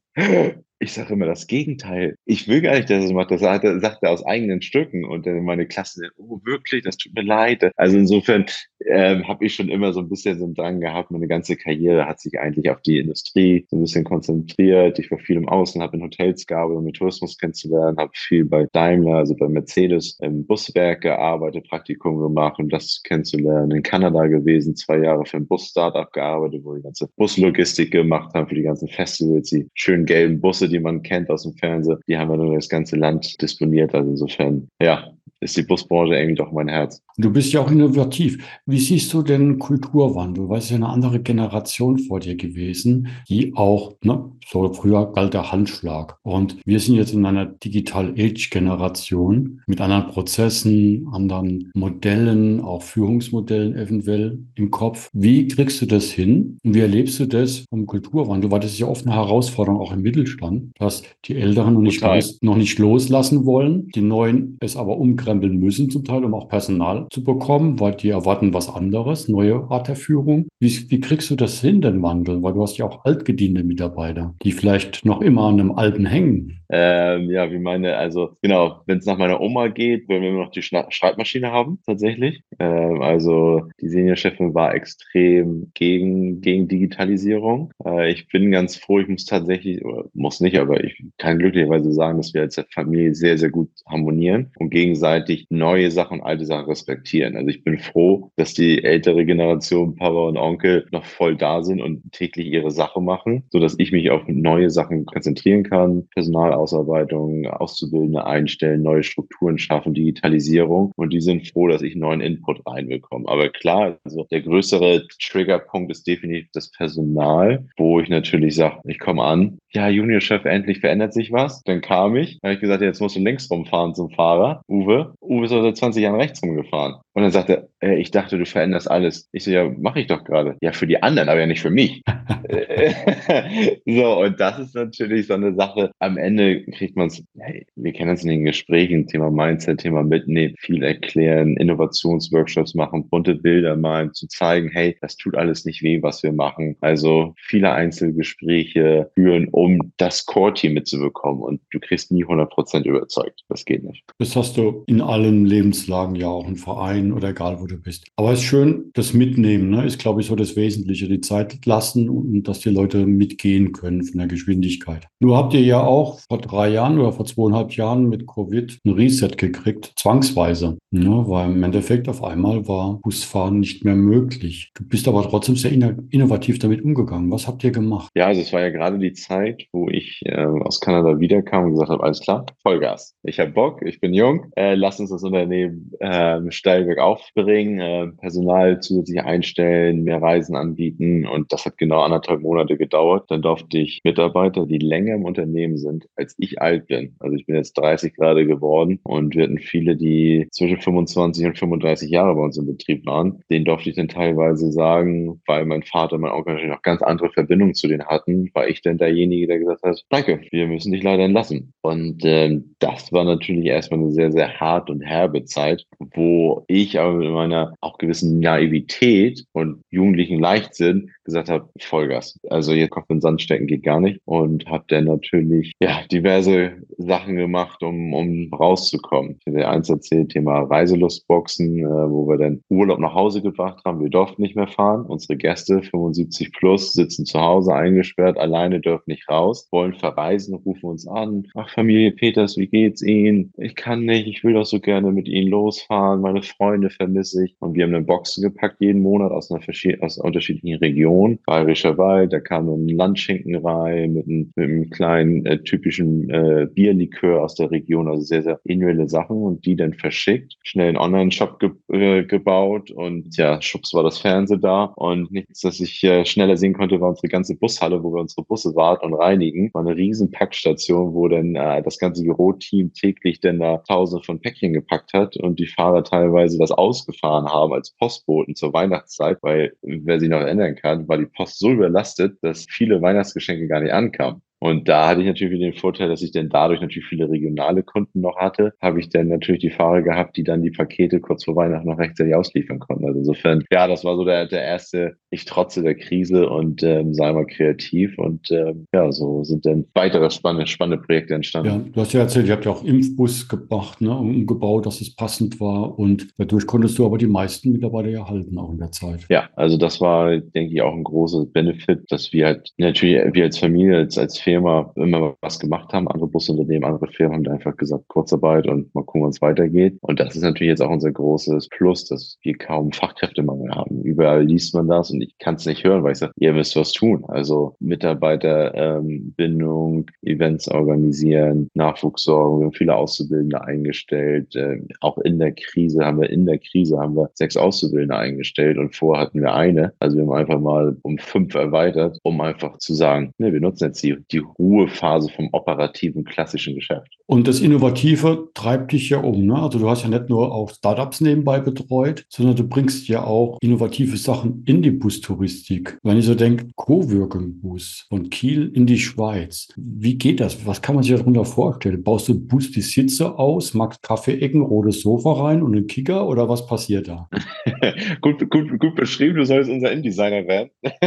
ich 0.79 0.94
sage 0.94 1.13
immer 1.13 1.25
das 1.25 1.47
Gegenteil. 1.47 2.18
Ich 2.25 2.47
will 2.47 2.62
gar 2.62 2.75
nicht, 2.75 2.89
dass 2.89 3.00
er 3.00 3.06
es 3.06 3.13
macht. 3.13 3.31
Das 3.31 3.41
sagt 3.41 3.63
er, 3.63 4.12
aus 4.12 4.25
eigenen 4.25 4.62
Stücken. 4.62 5.06
Und 5.06 5.25
dann 5.25 5.44
meine 5.44 5.65
Klasse, 5.65 6.09
oh 6.18 6.39
wirklich, 6.44 6.83
das 6.83 6.97
tut 6.97 7.15
mir 7.15 7.24
leid. 7.24 7.71
Also 7.75 7.97
insofern 7.97 8.45
ähm, 8.85 9.27
habe 9.27 9.45
ich 9.45 9.56
schon 9.56 9.69
immer 9.69 9.91
so 9.91 10.01
ein 10.01 10.09
bisschen 10.09 10.38
so 10.38 10.45
einen 10.45 10.53
Drang 10.53 10.79
gehabt. 10.79 11.09
Meine 11.09 11.27
ganze 11.27 11.56
Karriere 11.56 12.06
hat 12.06 12.19
sich 12.19 12.39
eigentlich 12.39 12.69
auf 12.69 12.81
die 12.81 13.00
Industrie 13.00 13.65
so 13.69 13.77
ein 13.77 13.81
bisschen 13.81 14.03
konzentriert. 14.03 15.00
Ich 15.00 15.09
war 15.09 15.18
viel 15.18 15.38
im 15.38 15.50
Außen, 15.50 15.81
habe 15.81 15.97
in 15.97 16.03
Hotels 16.03 16.45
gearbeitet, 16.45 16.77
um 16.77 16.85
den 16.85 16.94
Tourismus 16.94 17.38
kennenzulernen, 17.38 17.97
habe 17.97 18.12
viel 18.13 18.45
bei 18.45 18.68
Daimler, 18.71 19.15
also 19.15 19.35
bei 19.35 19.47
Mercedes 19.47 20.18
im 20.21 20.45
Buswerk 20.45 21.01
gearbeitet, 21.01 21.68
Praktikum 21.68 22.19
gemacht, 22.19 22.59
um 22.59 22.69
das 22.69 23.01
kennenzulernen. 23.03 23.71
In 23.71 23.83
Kanada 23.83 24.27
gewesen, 24.27 24.75
zwei 24.75 25.00
Jahre 25.00 25.25
für 25.25 25.38
ein 25.38 25.47
Bus-Startup 25.47 26.12
gearbeitet, 26.13 26.62
wo 26.63 26.75
die 26.75 26.83
ganze 26.83 27.09
Buslogistik 27.15 27.91
gemacht 27.91 28.33
haben, 28.35 28.47
für 28.47 28.56
die 28.56 28.63
ganzen 28.63 28.88
Festivals, 28.88 29.50
die 29.50 29.68
schönen 29.73 30.06
gelben 30.06 30.39
Busse 30.39 30.67
Die 30.68 30.80
man 30.80 31.04
kennt 31.04 31.30
aus 31.30 31.44
dem 31.44 31.54
Fernsehen, 31.54 31.98
die 32.08 32.18
haben 32.18 32.30
wir 32.30 32.38
nur 32.38 32.56
das 32.56 32.69
ganze 32.69 32.96
Land 32.96 33.42
disponiert. 33.42 33.94
Also 33.94 34.12
insofern, 34.12 34.68
ja, 34.81 35.12
ist 35.40 35.56
die 35.56 35.64
Busbranche 35.64 36.16
irgendwie 36.16 36.36
doch 36.36 36.52
mein 36.52 36.68
Herz. 36.68 37.02
Du 37.18 37.31
bist 37.31 37.54
ja 37.54 37.62
auch 37.62 37.72
innovativ. 37.72 38.44
Wie 38.66 38.80
siehst 38.80 39.14
du 39.14 39.22
denn 39.22 39.60
Kulturwandel? 39.60 40.50
Weil 40.50 40.60
es 40.60 40.69
ja 40.69 40.78
eine 40.78 40.90
andere 40.90 41.19
Generation 41.19 42.00
vor 42.00 42.19
dir 42.19 42.36
gewesen, 42.36 43.08
die 43.30 43.54
auch, 43.56 43.96
ne, 44.04 44.31
so 44.50 44.74
früher 44.74 45.12
galt 45.12 45.34
der 45.34 45.52
Handschlag. 45.52 46.18
Und 46.24 46.56
wir 46.66 46.80
sind 46.80 46.96
jetzt 46.96 47.14
in 47.14 47.25
einer 47.25 47.46
Digital-Age-Generation 47.46 49.62
mit 49.68 49.81
anderen 49.81 50.08
Prozessen, 50.08 51.06
anderen 51.12 51.69
Modellen, 51.75 52.62
auch 52.62 52.81
Führungsmodellen 52.81 53.75
eventuell 53.75 54.40
im 54.56 54.72
Kopf. 54.72 55.10
Wie 55.14 55.48
kriegst 55.48 55.81
du 55.81 55.86
das 55.86 56.06
hin? 56.06 56.58
Und 56.64 56.75
wie 56.75 56.80
erlebst 56.80 57.19
du 57.19 57.25
das 57.25 57.66
vom 57.69 57.86
Kulturwandel? 57.86 58.50
Weil 58.52 58.62
das 58.62 58.72
ist 58.72 58.80
ja 58.80 58.88
oft 58.88 59.06
eine 59.06 59.16
Herausforderung 59.16 59.81
auch 59.81 59.92
im 59.92 60.02
Mittelstand, 60.02 60.56
dass 60.77 61.04
die 61.25 61.36
Älteren 61.36 61.74
noch 61.74 61.81
nicht, 61.81 62.01
los, 62.01 62.39
noch 62.42 62.57
nicht 62.57 62.80
loslassen 62.80 63.45
wollen, 63.45 63.88
die 63.89 64.01
Neuen 64.01 64.57
es 64.62 64.75
aber 64.75 64.98
umkrempeln 64.98 65.59
müssen 65.59 65.89
zum 65.89 66.04
Teil, 66.04 66.24
um 66.24 66.33
auch 66.33 66.50
Personal 66.50 67.07
zu 67.12 67.24
bekommen, 67.24 67.80
weil 67.80 67.95
die 67.95 68.09
erwarten 68.09 68.54
was 68.54 68.69
anderes, 68.69 69.27
neue 69.27 69.69
Art 69.69 69.88
der 69.88 69.95
Führung. 69.95 70.48
Wie, 70.59 70.89
wie 70.89 71.00
kriegst 71.00 71.30
du 71.30 71.36
das 71.36 71.62
hin, 71.62 71.81
den 71.81 72.01
Wandel? 72.01 72.42
Weil 72.42 72.54
du 72.54 72.62
hast 72.62 72.77
ja 72.77 72.86
auch 72.86 73.06
altgediente 73.06 73.63
Mitarbeiter, 73.63 74.36
die 74.44 74.51
vielleicht 74.51 75.06
noch 75.06 75.21
immer 75.21 75.44
an 75.44 75.59
einem 75.59 75.71
Alten 75.71 76.06
hängen. 76.06 76.57
Ähm, 76.69 77.30
ja, 77.30 77.50
wie 77.50 77.59
meine, 77.59 77.95
also 77.95 78.31
genau, 78.42 78.81
wenn 78.86 78.98
es 78.98 79.06
nach 79.06 79.18
meiner 79.18 79.39
Oma 79.39 79.68
geht, 79.68 80.09
wenn 80.09 80.21
wir 80.21 80.30
immer 80.30 80.44
noch 80.44 80.51
die 80.51 80.62
Schreibmaschine 80.62 81.51
haben, 81.51 81.80
tatsächlich. 81.86 82.44
Ähm, 82.59 83.01
also 83.01 83.69
die 83.81 83.88
Seniorchefin 83.88 84.54
war 84.54 84.75
extrem 84.75 85.71
gegen, 85.74 86.42
gegen 86.42 86.68
Digitalisierung. 86.68 87.71
Äh, 87.86 88.12
ich 88.12 88.27
bin 88.27 88.51
ganz 88.51 88.75
froh, 88.75 89.00
ich 89.00 89.07
muss 89.07 89.25
tatsächlich, 89.25 89.83
oder 89.86 90.06
muss 90.13 90.42
nicht, 90.42 90.46
aber 90.55 90.83
ich 90.83 91.03
kann 91.17 91.39
glücklicherweise 91.39 91.91
sagen, 91.91 92.17
dass 92.17 92.33
wir 92.33 92.41
als 92.41 92.61
Familie 92.73 93.15
sehr, 93.15 93.38
sehr 93.38 93.49
gut 93.49 93.69
harmonieren 93.88 94.51
und 94.59 94.69
gegenseitig 94.69 95.47
neue 95.49 95.89
Sachen 95.91 96.19
und 96.19 96.25
alte 96.25 96.45
Sachen 96.45 96.69
respektieren. 96.69 97.35
Also 97.35 97.49
ich 97.49 97.63
bin 97.63 97.79
froh, 97.79 98.31
dass 98.35 98.53
die 98.53 98.83
ältere 98.83 99.25
Generation, 99.25 99.95
Papa 99.95 100.27
und 100.27 100.38
Onkel, 100.38 100.85
noch 100.91 101.05
voll 101.05 101.35
da 101.35 101.63
sind 101.63 101.81
und 101.81 102.11
täglich 102.11 102.47
ihre 102.47 102.71
Sache 102.71 103.01
machen, 103.01 103.44
so 103.49 103.59
dass 103.59 103.75
ich 103.79 103.91
mich 103.91 104.11
auf 104.11 104.21
neue 104.27 104.69
Sachen 104.69 105.05
konzentrieren 105.05 105.63
kann, 105.63 106.07
Personal 106.13 106.53
Ausarbeitung, 106.53 107.47
Auszubildende 107.47 108.25
einstellen, 108.25 108.83
neue 108.83 109.03
Strukturen 109.03 109.57
schaffen, 109.57 109.94
Digitalisierung. 109.94 110.91
Und 110.95 111.11
die 111.13 111.21
sind 111.21 111.47
froh, 111.47 111.67
dass 111.67 111.81
ich 111.81 111.95
neuen 111.95 112.21
Input 112.21 112.61
reinbekomme. 112.65 113.27
Aber 113.27 113.49
klar, 113.49 113.97
also 114.03 114.25
der 114.31 114.41
größere 114.41 115.07
Triggerpunkt 115.21 115.91
ist 115.91 116.07
definitiv 116.07 116.49
das 116.53 116.71
Personal, 116.71 117.65
wo 117.77 117.99
ich 117.99 118.09
natürlich 118.09 118.55
sage, 118.55 118.79
ich 118.85 118.99
komme 118.99 119.23
an, 119.23 119.57
ja, 119.71 119.89
Juniorchef, 119.89 120.37
endlich 120.45 120.80
verändert 120.80 121.13
sich 121.13 121.31
was. 121.31 121.63
Dann 121.63 121.81
kam 121.81 122.16
ich, 122.16 122.39
habe 122.44 122.54
ich 122.54 122.60
gesagt, 122.60 122.81
jetzt 122.81 123.01
musst 123.01 123.16
du 123.16 123.19
links 123.19 123.50
rumfahren 123.50 123.95
zum 123.95 124.10
Fahrer, 124.12 124.62
Uwe. 124.68 125.13
Uwe 125.22 125.45
ist 125.45 125.51
seit 125.51 125.78
20 125.78 126.04
Jahren 126.04 126.19
rechts 126.19 126.42
rumgefahren. 126.44 126.95
Und 127.13 127.24
dann 127.24 127.31
sagte 127.31 127.69
er, 127.80 127.89
äh, 127.89 128.00
ich 128.00 128.12
dachte, 128.12 128.38
du 128.38 128.45
veränderst 128.45 128.89
alles. 128.89 129.28
Ich 129.31 129.44
so, 129.44 129.51
ja, 129.51 129.68
mache 129.69 130.01
ich 130.01 130.07
doch 130.07 130.24
gerade. 130.24 130.56
Ja, 130.62 130.72
für 130.72 130.86
die 130.86 131.01
anderen, 131.01 131.30
aber 131.30 131.39
ja 131.39 131.48
nicht 131.48 131.62
für 131.62 131.72
mich. 131.72 132.04
so, 133.86 134.19
und 134.22 134.39
das 134.39 134.60
ist 134.60 134.75
natürlich 134.75 135.28
so 135.28 135.34
eine 135.34 135.56
Sache. 135.56 135.92
Am 136.00 136.18
Ende 136.18 136.63
kriegt 136.66 136.95
man 136.95 137.07
es, 137.07 137.24
hey, 137.40 137.66
wir 137.75 137.94
kennen 137.94 138.12
uns 138.12 138.24
in 138.24 138.30
den 138.30 138.45
Gesprächen, 138.45 139.07
Thema 139.07 139.31
Mindset, 139.31 139.80
Thema 139.80 140.04
mitnehmen, 140.04 140.54
viel 140.60 140.83
erklären, 140.83 141.57
Innovationsworkshops 141.57 142.75
machen, 142.75 143.10
bunte 143.10 143.36
Bilder 143.36 143.75
malen, 143.75 144.13
zu 144.13 144.28
zeigen, 144.28 144.69
hey, 144.69 144.95
das 145.01 145.18
tut 145.18 145.36
alles 145.36 145.66
nicht 145.66 145.81
weh, 145.81 146.01
was 146.01 146.22
wir 146.24 146.31
machen. 146.31 146.78
Also 146.81 147.33
viele 147.38 147.72
Einzelgespräche 147.72 149.10
führen, 149.16 149.48
um 149.50 149.94
das 149.98 150.25
Core-Team 150.27 150.74
mitzubekommen. 150.74 151.41
Und 151.41 151.62
du 151.71 151.79
kriegst 151.79 152.12
nie 152.12 152.24
100 152.24 152.50
Prozent 152.51 152.85
überzeugt. 152.85 153.44
Das 153.50 153.65
geht 153.65 153.83
nicht. 153.83 154.03
Das 154.19 154.35
hast 154.35 154.57
du 154.57 154.83
in 154.85 155.01
allen 155.01 155.45
Lebenslagen 155.45 156.15
ja 156.15 156.27
auch, 156.27 156.45
ein 156.45 156.56
Verein 156.56 157.12
oder 157.12 157.29
egal, 157.29 157.59
wo 157.59 157.65
du 157.65 157.77
bist. 157.77 158.06
Aber 158.15 158.31
es 158.33 158.39
ist 158.39 158.45
schön, 158.45 158.91
das 158.94 159.13
Mitnehmen, 159.13 159.69
ne, 159.69 159.85
ist, 159.85 160.00
glaube 160.00 160.21
ich, 160.21 160.27
so 160.27 160.35
das 160.35 160.56
Wesentliche, 160.56 161.07
die 161.07 161.21
Zeit 161.21 161.65
lassen 161.65 162.09
und 162.09 162.44
dass 162.44 162.59
die 162.59 162.69
Leute 162.69 163.06
mitgehen 163.06 163.71
können 163.71 164.03
von 164.03 164.18
der 164.18 164.27
Geschwindigkeit. 164.27 165.07
Nur 165.19 165.38
habt 165.38 165.53
ihr 165.53 165.62
ja 165.62 165.81
auch 165.81 166.19
vor 166.27 166.39
drei 166.39 166.69
Jahren 166.69 167.00
oder 167.00 167.13
vor 167.13 167.25
zweieinhalb 167.25 167.73
Jahren 167.73 168.09
mit 168.09 168.27
Covid 168.27 168.80
ein 168.85 168.91
Reset 168.91 169.30
gekriegt, 169.38 169.94
zwangsweise, 169.95 170.77
ne, 170.91 171.23
weil 171.27 171.51
im 171.51 171.63
Endeffekt 171.63 172.09
auf 172.09 172.23
einmal 172.23 172.68
war 172.68 173.00
Busfahren 173.01 173.59
nicht 173.59 173.85
mehr 173.85 173.95
möglich. 173.95 174.71
Du 174.75 174.83
bist 174.85 175.07
aber 175.07 175.23
trotzdem 175.23 175.56
sehr 175.56 175.71
innovativ 175.71 176.59
damit 176.59 176.83
umgegangen. 176.83 177.31
Was 177.31 177.47
habt 177.47 177.63
ihr 177.63 177.71
gemacht? 177.71 178.09
Ja, 178.15 178.27
also 178.27 178.41
es 178.41 178.51
war 178.53 178.62
ja 178.62 178.69
gerade 178.69 179.00
die 179.00 179.13
Zeit, 179.13 179.68
wo 179.71 179.89
ich 179.89 180.17
äh, 180.25 180.46
aus 180.46 180.80
Kanada 180.80 181.19
wiederkam 181.19 181.66
und 181.66 181.72
gesagt 181.74 181.90
habe, 181.90 182.04
alles 182.04 182.22
klar, 182.22 182.46
Vollgas. 182.64 183.16
Ich 183.24 183.40
habe 183.40 183.52
Bock, 183.52 183.81
ich 183.84 184.00
bin 184.00 184.14
jung, 184.14 184.52
äh, 184.56 184.75
lass 184.75 185.00
uns 185.00 185.10
das 185.10 185.24
Unternehmen 185.24 185.92
äh, 186.00 186.40
steil 186.52 186.86
bergauf 186.86 187.22
bringen, 187.36 187.80
äh, 187.80 188.08
Personal 188.18 188.80
zusätzlich 188.80 189.22
einstellen, 189.22 190.04
mehr 190.04 190.22
Reisen 190.22 190.56
anbieten 190.56 191.25
und 191.25 191.52
das 191.54 191.66
hat 191.66 191.78
genau 191.78 192.02
anderthalb 192.02 192.42
Monate 192.42 192.78
gedauert. 192.78 193.30
Dann 193.30 193.42
durfte 193.42 193.78
ich 193.78 194.02
Mitarbeiter, 194.04 194.66
die 194.66 194.78
länger 194.78 195.16
im 195.16 195.25
Unternehmen 195.25 195.78
sind, 195.78 196.08
als 196.16 196.36
ich 196.38 196.62
alt 196.62 196.88
bin. 196.88 197.16
Also 197.19 197.36
ich 197.36 197.46
bin 197.46 197.56
jetzt 197.56 197.74
30 197.74 198.14
gerade 198.14 198.46
geworden 198.46 199.00
und 199.04 199.36
wir 199.36 199.44
hatten 199.44 199.60
viele, 199.60 199.96
die 199.96 200.48
zwischen 200.52 200.80
25 200.80 201.46
und 201.46 201.58
35 201.58 202.10
Jahre 202.10 202.36
bei 202.36 202.42
uns 202.42 202.58
im 202.58 202.66
Betrieb 202.66 203.06
waren. 203.06 203.44
Den 203.50 203.66
durfte 203.66 203.90
ich 203.90 203.96
dann 203.96 204.08
teilweise 204.08 204.72
sagen, 204.72 205.42
weil 205.46 205.66
mein 205.66 205.84
Vater 205.84 206.18
mein 206.18 206.31
Onkel 206.31 206.54
natürlich 206.54 206.75
noch 206.75 206.81
ganz 206.81 207.02
andere 207.02 207.30
Verbindungen 207.31 207.74
zu 207.74 207.88
denen 207.88 208.06
hatten, 208.06 208.50
war 208.54 208.68
ich 208.68 208.81
denn 208.81 208.98
derjenige, 208.98 209.48
der 209.48 209.60
gesagt 209.60 209.84
hat, 209.84 209.96
danke, 210.09 210.41
wir 210.51 210.67
müssen 210.67 210.91
dich 210.91 211.03
leider 211.03 211.23
entlassen. 211.23 211.73
Und 211.81 212.23
ähm, 212.23 212.75
das 212.79 213.11
war 213.11 213.23
natürlich 213.23 213.65
erstmal 213.65 213.99
eine 213.99 214.11
sehr, 214.11 214.31
sehr 214.31 214.59
hart 214.59 214.89
und 214.89 215.01
herbe 215.01 215.45
Zeit, 215.45 215.85
wo 215.99 216.65
ich 216.67 216.99
aber 216.99 217.13
mit 217.13 217.31
meiner 217.31 217.73
auch 217.81 217.97
gewissen 217.97 218.39
Naivität 218.39 219.45
und 219.53 219.81
jugendlichen 219.89 220.39
Leichtsinn 220.39 221.11
gesagt 221.27 221.50
habe, 221.50 221.69
Vollgas. 221.79 222.39
Also 222.50 222.74
jetzt 222.74 222.89
Kopf 222.89 223.06
in 223.09 223.21
Sand 223.21 223.41
stecken 223.41 223.68
geht 223.68 223.83
gar 223.83 224.00
nicht. 224.00 224.19
Und 224.25 224.65
habe 224.68 224.85
dann 224.88 225.06
natürlich 225.06 225.74
ja 225.79 226.00
diverse 226.12 226.71
Sachen 226.97 227.35
gemacht, 227.35 227.83
um, 227.83 228.13
um 228.13 228.51
rauszukommen. 228.53 229.38
Ich 229.45 229.53
hatte 229.53 229.68
eins 229.68 229.89
erzählt, 229.89 230.29
Thema 230.29 230.62
Reiselustboxen, 230.62 231.79
äh, 231.79 231.83
wo 231.85 232.27
wir 232.27 232.38
dann 232.38 232.63
Urlaub 232.69 233.00
nach 233.00 233.13
Hause 233.13 233.41
gebracht 233.41 233.83
haben. 233.85 234.01
Wir 234.01 234.09
durften 234.09 234.41
nicht 234.41 234.56
mehr 234.56 234.68
fahren. 234.68 235.06
Unsere 235.06 235.38
Gäste, 235.38 235.83
75 235.83 236.53
plus, 236.53 236.94
sitzen 236.94 237.25
zu 237.25 237.40
Hause 237.40 237.75
eingesperrt, 237.75 238.37
alleine 238.37 238.80
dürfen 238.80 239.04
nicht 239.11 239.30
raus, 239.30 239.68
wollen 239.71 239.94
verreisen, 239.94 240.56
rufen 240.56 240.90
uns 240.90 241.07
an. 241.07 241.45
Ach, 241.56 241.69
Familie 241.69 242.11
Peters, 242.11 242.57
wie 242.57 242.68
geht's 242.68 243.02
Ihnen? 243.02 243.54
Ich 243.57 243.75
kann 243.75 244.06
nicht, 244.06 244.28
ich 244.28 244.44
will 244.44 244.54
doch 244.54 244.66
so 244.66 244.80
gerne 244.80 245.11
mit 245.11 245.28
Ihnen 245.28 245.49
losfahren. 245.49 246.21
Meine 246.21 246.42
Freunde 246.42 246.90
vermisse 246.90 247.44
ich. 247.45 247.56
Und 247.59 247.75
wir 247.75 247.83
haben 247.83 247.94
eine 247.94 248.06
Boxen 248.06 248.44
gepackt 248.44 248.78
jeden 248.80 249.02
Monat 249.02 249.31
aus 249.31 249.52
einer 249.52 249.61
aus 250.02 250.18
unterschiedlichen 250.18 250.78
Regionen 250.78 251.17
Region, 251.18 251.40
Bayerischer 251.45 251.97
Wald, 251.97 252.33
da 252.33 252.40
kam 252.40 252.69
ein 252.69 252.88
Landschinken 252.88 253.56
rein 253.56 254.14
mit 254.14 254.28
einem, 254.28 254.54
mit 254.56 254.69
einem 254.69 254.90
kleinen 254.90 255.45
äh, 255.45 255.62
typischen 255.64 256.30
äh, 256.30 256.68
Bierlikör 256.74 257.44
aus 257.44 257.56
der 257.56 257.71
Region, 257.71 258.07
also 258.07 258.21
sehr, 258.21 258.44
sehr 258.44 258.59
individuelle 258.66 259.09
Sachen 259.09 259.38
und 259.38 259.66
die 259.66 259.76
dann 259.76 259.94
verschickt, 259.94 260.57
schnell 260.64 260.90
einen 260.90 260.97
Online-Shop 260.97 261.59
ge 261.59 261.71
äh, 261.92 262.24
gebaut 262.24 262.92
und 262.92 263.36
ja, 263.38 263.62
schubs 263.62 263.94
war 263.94 264.04
das 264.04 264.19
Fernsehen 264.19 264.62
da 264.62 264.86
und 264.95 265.31
nichts, 265.31 265.62
dass 265.62 265.80
ich 265.80 266.04
äh, 266.04 266.26
schneller 266.26 266.57
sehen 266.57 266.74
konnte, 266.74 267.02
war 267.02 267.09
unsere 267.09 267.30
ganze 267.30 267.56
Bushalle, 267.56 268.04
wo 268.04 268.14
wir 268.14 268.21
unsere 268.21 268.45
Busse 268.45 268.76
warten 268.76 269.06
und 269.07 269.14
reinigen, 269.16 269.71
war 269.74 269.81
eine 269.81 269.95
riesen 269.95 270.31
Packstation, 270.31 271.14
wo 271.14 271.28
dann 271.28 271.56
äh, 271.56 271.81
das 271.81 271.97
ganze 271.97 272.24
Büroteam 272.24 272.94
täglich 272.94 273.40
dann 273.40 273.59
da 273.59 273.78
tausende 273.78 274.24
von 274.24 274.40
Päckchen 274.40 274.74
gepackt 274.74 275.14
hat 275.14 275.38
und 275.38 275.59
die 275.59 275.68
Fahrer 275.68 276.04
teilweise 276.04 276.57
das 276.59 276.71
ausgefahren 276.71 277.47
haben 277.47 277.74
als 277.74 277.92
Postboten 277.92 278.56
zur 278.56 278.74
Weihnachtszeit, 278.74 279.38
weil 279.42 279.74
wer 279.81 280.19
sich 280.19 280.30
noch 280.30 280.42
erinnern 280.42 280.76
kann, 280.76 281.06
war 281.07 281.18
die 281.18 281.26
Post 281.26 281.59
so 281.59 281.71
überlastet, 281.71 282.37
dass 282.42 282.66
viele 282.69 283.02
Weihnachtsgeschenke 283.02 283.68
gar 283.68 283.81
nicht 283.81 283.94
ankamen. 283.94 284.42
Und 284.59 284.87
da 284.87 285.07
hatte 285.07 285.21
ich 285.21 285.28
natürlich 285.28 285.59
den 285.59 285.73
Vorteil, 285.73 286.09
dass 286.09 286.21
ich 286.21 286.31
dann 286.31 286.49
dadurch 286.49 286.81
natürlich 286.81 287.07
viele 287.07 287.30
regionale 287.30 287.83
Kunden 287.83 288.21
noch 288.21 288.37
hatte, 288.37 288.73
habe 288.81 288.99
ich 288.99 289.09
dann 289.09 289.28
natürlich 289.28 289.61
die 289.61 289.69
Fahrer 289.69 290.02
gehabt, 290.02 290.37
die 290.37 290.44
dann 290.44 290.64
die 290.64 290.71
Pakete 290.71 291.19
kurz 291.19 291.45
vor 291.45 291.56
Weihnachten 291.56 291.87
noch 291.87 291.99
rechtzeitig 291.99 292.33
ausliefern 292.33 292.80
konnten. 292.80 293.06
Also 293.06 293.19
insofern, 293.19 293.64
ja, 293.71 293.87
das 293.87 294.04
war 294.04 294.16
so 294.16 294.26
der, 294.26 294.47
der 294.47 294.64
erste, 294.64 295.18
ich 295.30 295.45
trotze 295.45 295.83
der 295.83 295.95
Krise 295.95 296.49
und 296.49 296.81
ähm, 296.83 297.14
sei 297.14 297.31
mal 297.31 297.45
kreativ 297.45 298.18
und 298.18 298.49
ähm, 298.52 298.85
ja, 298.94 299.11
so 299.11 299.44
sind 299.44 299.66
dann 299.66 299.85
weitere 299.94 300.30
spannende, 300.31 300.68
spannende 300.68 301.04
Projekte 301.06 301.35
entstanden. 301.35 301.69
Ja, 301.69 301.92
du 301.94 302.02
hast 302.02 302.14
ja 302.14 302.21
erzählt, 302.21 302.47
ihr 302.47 302.54
habt 302.54 302.66
ja 302.66 302.71
auch 302.71 302.83
Impfbus 302.83 303.47
gebracht, 303.47 304.02
ne, 304.02 304.16
umgebaut, 304.16 304.85
dass 304.85 305.02
es 305.02 305.16
passend 305.16 305.59
war 305.59 305.97
und 305.99 306.30
dadurch 306.37 306.66
konntest 306.66 306.97
du 306.97 307.06
aber 307.06 307.18
die 307.18 307.28
meisten 307.28 307.71
Mitarbeiter 307.71 308.09
ja 308.09 308.28
halten 308.28 308.57
auch 308.57 308.71
in 308.71 308.80
der 308.80 308.92
Zeit. 308.92 309.26
Ja, 309.30 309.49
also 309.56 309.78
das 309.78 310.02
war, 310.02 310.37
denke 310.37 310.73
ich, 310.73 310.81
auch 310.81 310.94
ein 310.94 311.04
großes 311.04 311.52
Benefit, 311.52 312.04
dass 312.09 312.33
wir 312.33 312.47
halt 312.47 312.71
natürlich, 312.78 313.33
wir 313.33 313.44
als 313.44 313.59
Familie, 313.59 313.97
als, 313.97 314.18
als 314.18 314.46
Firma 314.47 314.89
immer 314.95 315.35
was 315.42 315.59
gemacht 315.59 315.92
haben. 315.92 316.07
Andere 316.07 316.30
Busunternehmen, 316.30 316.85
andere 316.85 317.11
Firmen 317.11 317.45
haben 317.45 317.54
einfach 317.54 317.75
gesagt, 317.75 318.07
Kurzarbeit 318.07 318.66
und 318.66 318.95
mal 318.95 319.04
gucken, 319.04 319.23
wann 319.23 319.31
es 319.31 319.42
weitergeht. 319.42 319.97
Und 319.99 320.21
das 320.21 320.37
ist 320.37 320.42
natürlich 320.42 320.69
jetzt 320.69 320.81
auch 320.81 320.89
unser 320.89 321.11
großes 321.11 321.68
Plus, 321.68 322.06
dass 322.06 322.37
wir 322.44 322.57
kaum 322.57 322.94
Fachkräftemangel 322.94 323.71
haben. 323.71 324.04
Überall 324.04 324.44
liest 324.44 324.73
man 324.73 324.87
das 324.87 325.11
und 325.11 325.21
ich 325.21 325.37
kann 325.39 325.56
es 325.56 325.66
nicht 325.66 325.83
hören, 325.83 326.06
weil 326.06 326.13
ich 326.13 326.19
sage, 326.19 326.31
ihr 326.37 326.54
müsst 326.54 326.77
was 326.77 326.94
tun. 326.94 327.25
Also 327.27 327.75
Mitarbeiterbindung, 327.81 329.97
ähm, 329.97 330.06
Events 330.21 330.69
organisieren, 330.69 331.69
Nachwuchssorgung, 331.73 332.61
wir 332.61 332.68
haben 332.68 332.73
viele 332.73 332.95
Auszubildende 332.95 333.61
eingestellt. 333.61 334.56
Äh, 334.56 334.80
auch 335.01 335.18
in 335.18 335.39
der 335.39 335.51
Krise 335.51 336.06
haben 336.06 336.21
wir, 336.21 336.30
in 336.30 336.45
der 336.45 336.59
Krise 336.59 336.97
haben 336.97 337.18
wir 337.18 337.30
sechs 337.33 337.57
Auszubildende 337.57 338.16
eingestellt 338.16 338.77
und 338.77 338.95
vorher 338.95 339.25
hatten 339.25 339.42
wir 339.42 339.54
eine. 339.54 339.92
Also 339.99 340.16
wir 340.16 340.23
haben 340.23 340.31
einfach 340.31 340.61
mal 340.61 340.95
um 341.01 341.18
fünf 341.18 341.54
erweitert, 341.54 342.18
um 342.23 342.39
einfach 342.39 342.77
zu 342.77 342.94
sagen, 342.94 343.33
ne, 343.39 343.51
wir 343.51 343.59
nutzen 343.59 343.87
jetzt 343.87 344.01
die, 344.01 344.16
die 344.31 344.36
Ruhephase 344.39 345.29
vom 345.29 345.49
operativen 345.51 346.23
klassischen 346.23 346.75
Geschäft. 346.75 347.17
Und 347.25 347.47
das 347.47 347.59
Innovative 347.59 348.49
treibt 348.53 348.91
dich 348.91 349.09
ja 349.09 349.19
um. 349.19 349.45
Ne? 349.45 349.56
Also 349.56 349.79
du 349.79 349.89
hast 349.89 350.03
ja 350.03 350.09
nicht 350.09 350.29
nur 350.29 350.53
auch 350.53 350.69
Startups 350.69 351.21
nebenbei 351.21 351.59
betreut, 351.59 352.25
sondern 352.29 352.56
du 352.56 352.67
bringst 352.67 353.07
ja 353.07 353.23
auch 353.23 353.57
innovative 353.61 354.17
Sachen 354.17 354.63
in 354.65 354.81
die 354.81 354.91
Bustouristik. 354.91 355.97
Wenn 356.03 356.17
ich 356.17 356.25
so 356.25 356.35
denke, 356.35 356.67
Coworking-Bus 356.75 358.06
von 358.09 358.29
Kiel 358.29 358.71
in 358.73 358.85
die 358.85 358.99
Schweiz. 358.99 359.67
Wie 359.75 360.17
geht 360.17 360.39
das? 360.39 360.65
Was 360.65 360.81
kann 360.81 360.95
man 360.95 361.03
sich 361.03 361.15
darunter 361.15 361.45
vorstellen? 361.45 362.03
Baust 362.03 362.27
du 362.29 362.39
Bus 362.39 362.71
die 362.71 362.81
Sitze 362.81 363.37
aus, 363.37 363.73
magst 363.73 364.01
Kaffeeecken, 364.03 364.61
rotes 364.61 365.01
Sofa 365.01 365.33
rein 365.33 365.61
und 365.61 365.75
einen 365.75 365.87
Kicker 365.87 366.27
oder 366.27 366.47
was 366.47 366.65
passiert 366.65 367.07
da? 367.07 367.29
gut, 368.21 368.49
gut, 368.49 368.79
gut 368.79 368.95
beschrieben, 368.95 369.35
du 369.35 369.45
sollst 369.45 369.69
unser 369.69 369.91
InDesigner 369.91 370.47
werden. 370.47 370.69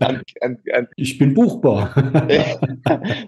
an, 0.00 0.22
an, 0.40 0.58
an. 0.72 0.88
Ich 0.96 1.18
bin 1.18 1.34
buchbar. 1.34 1.94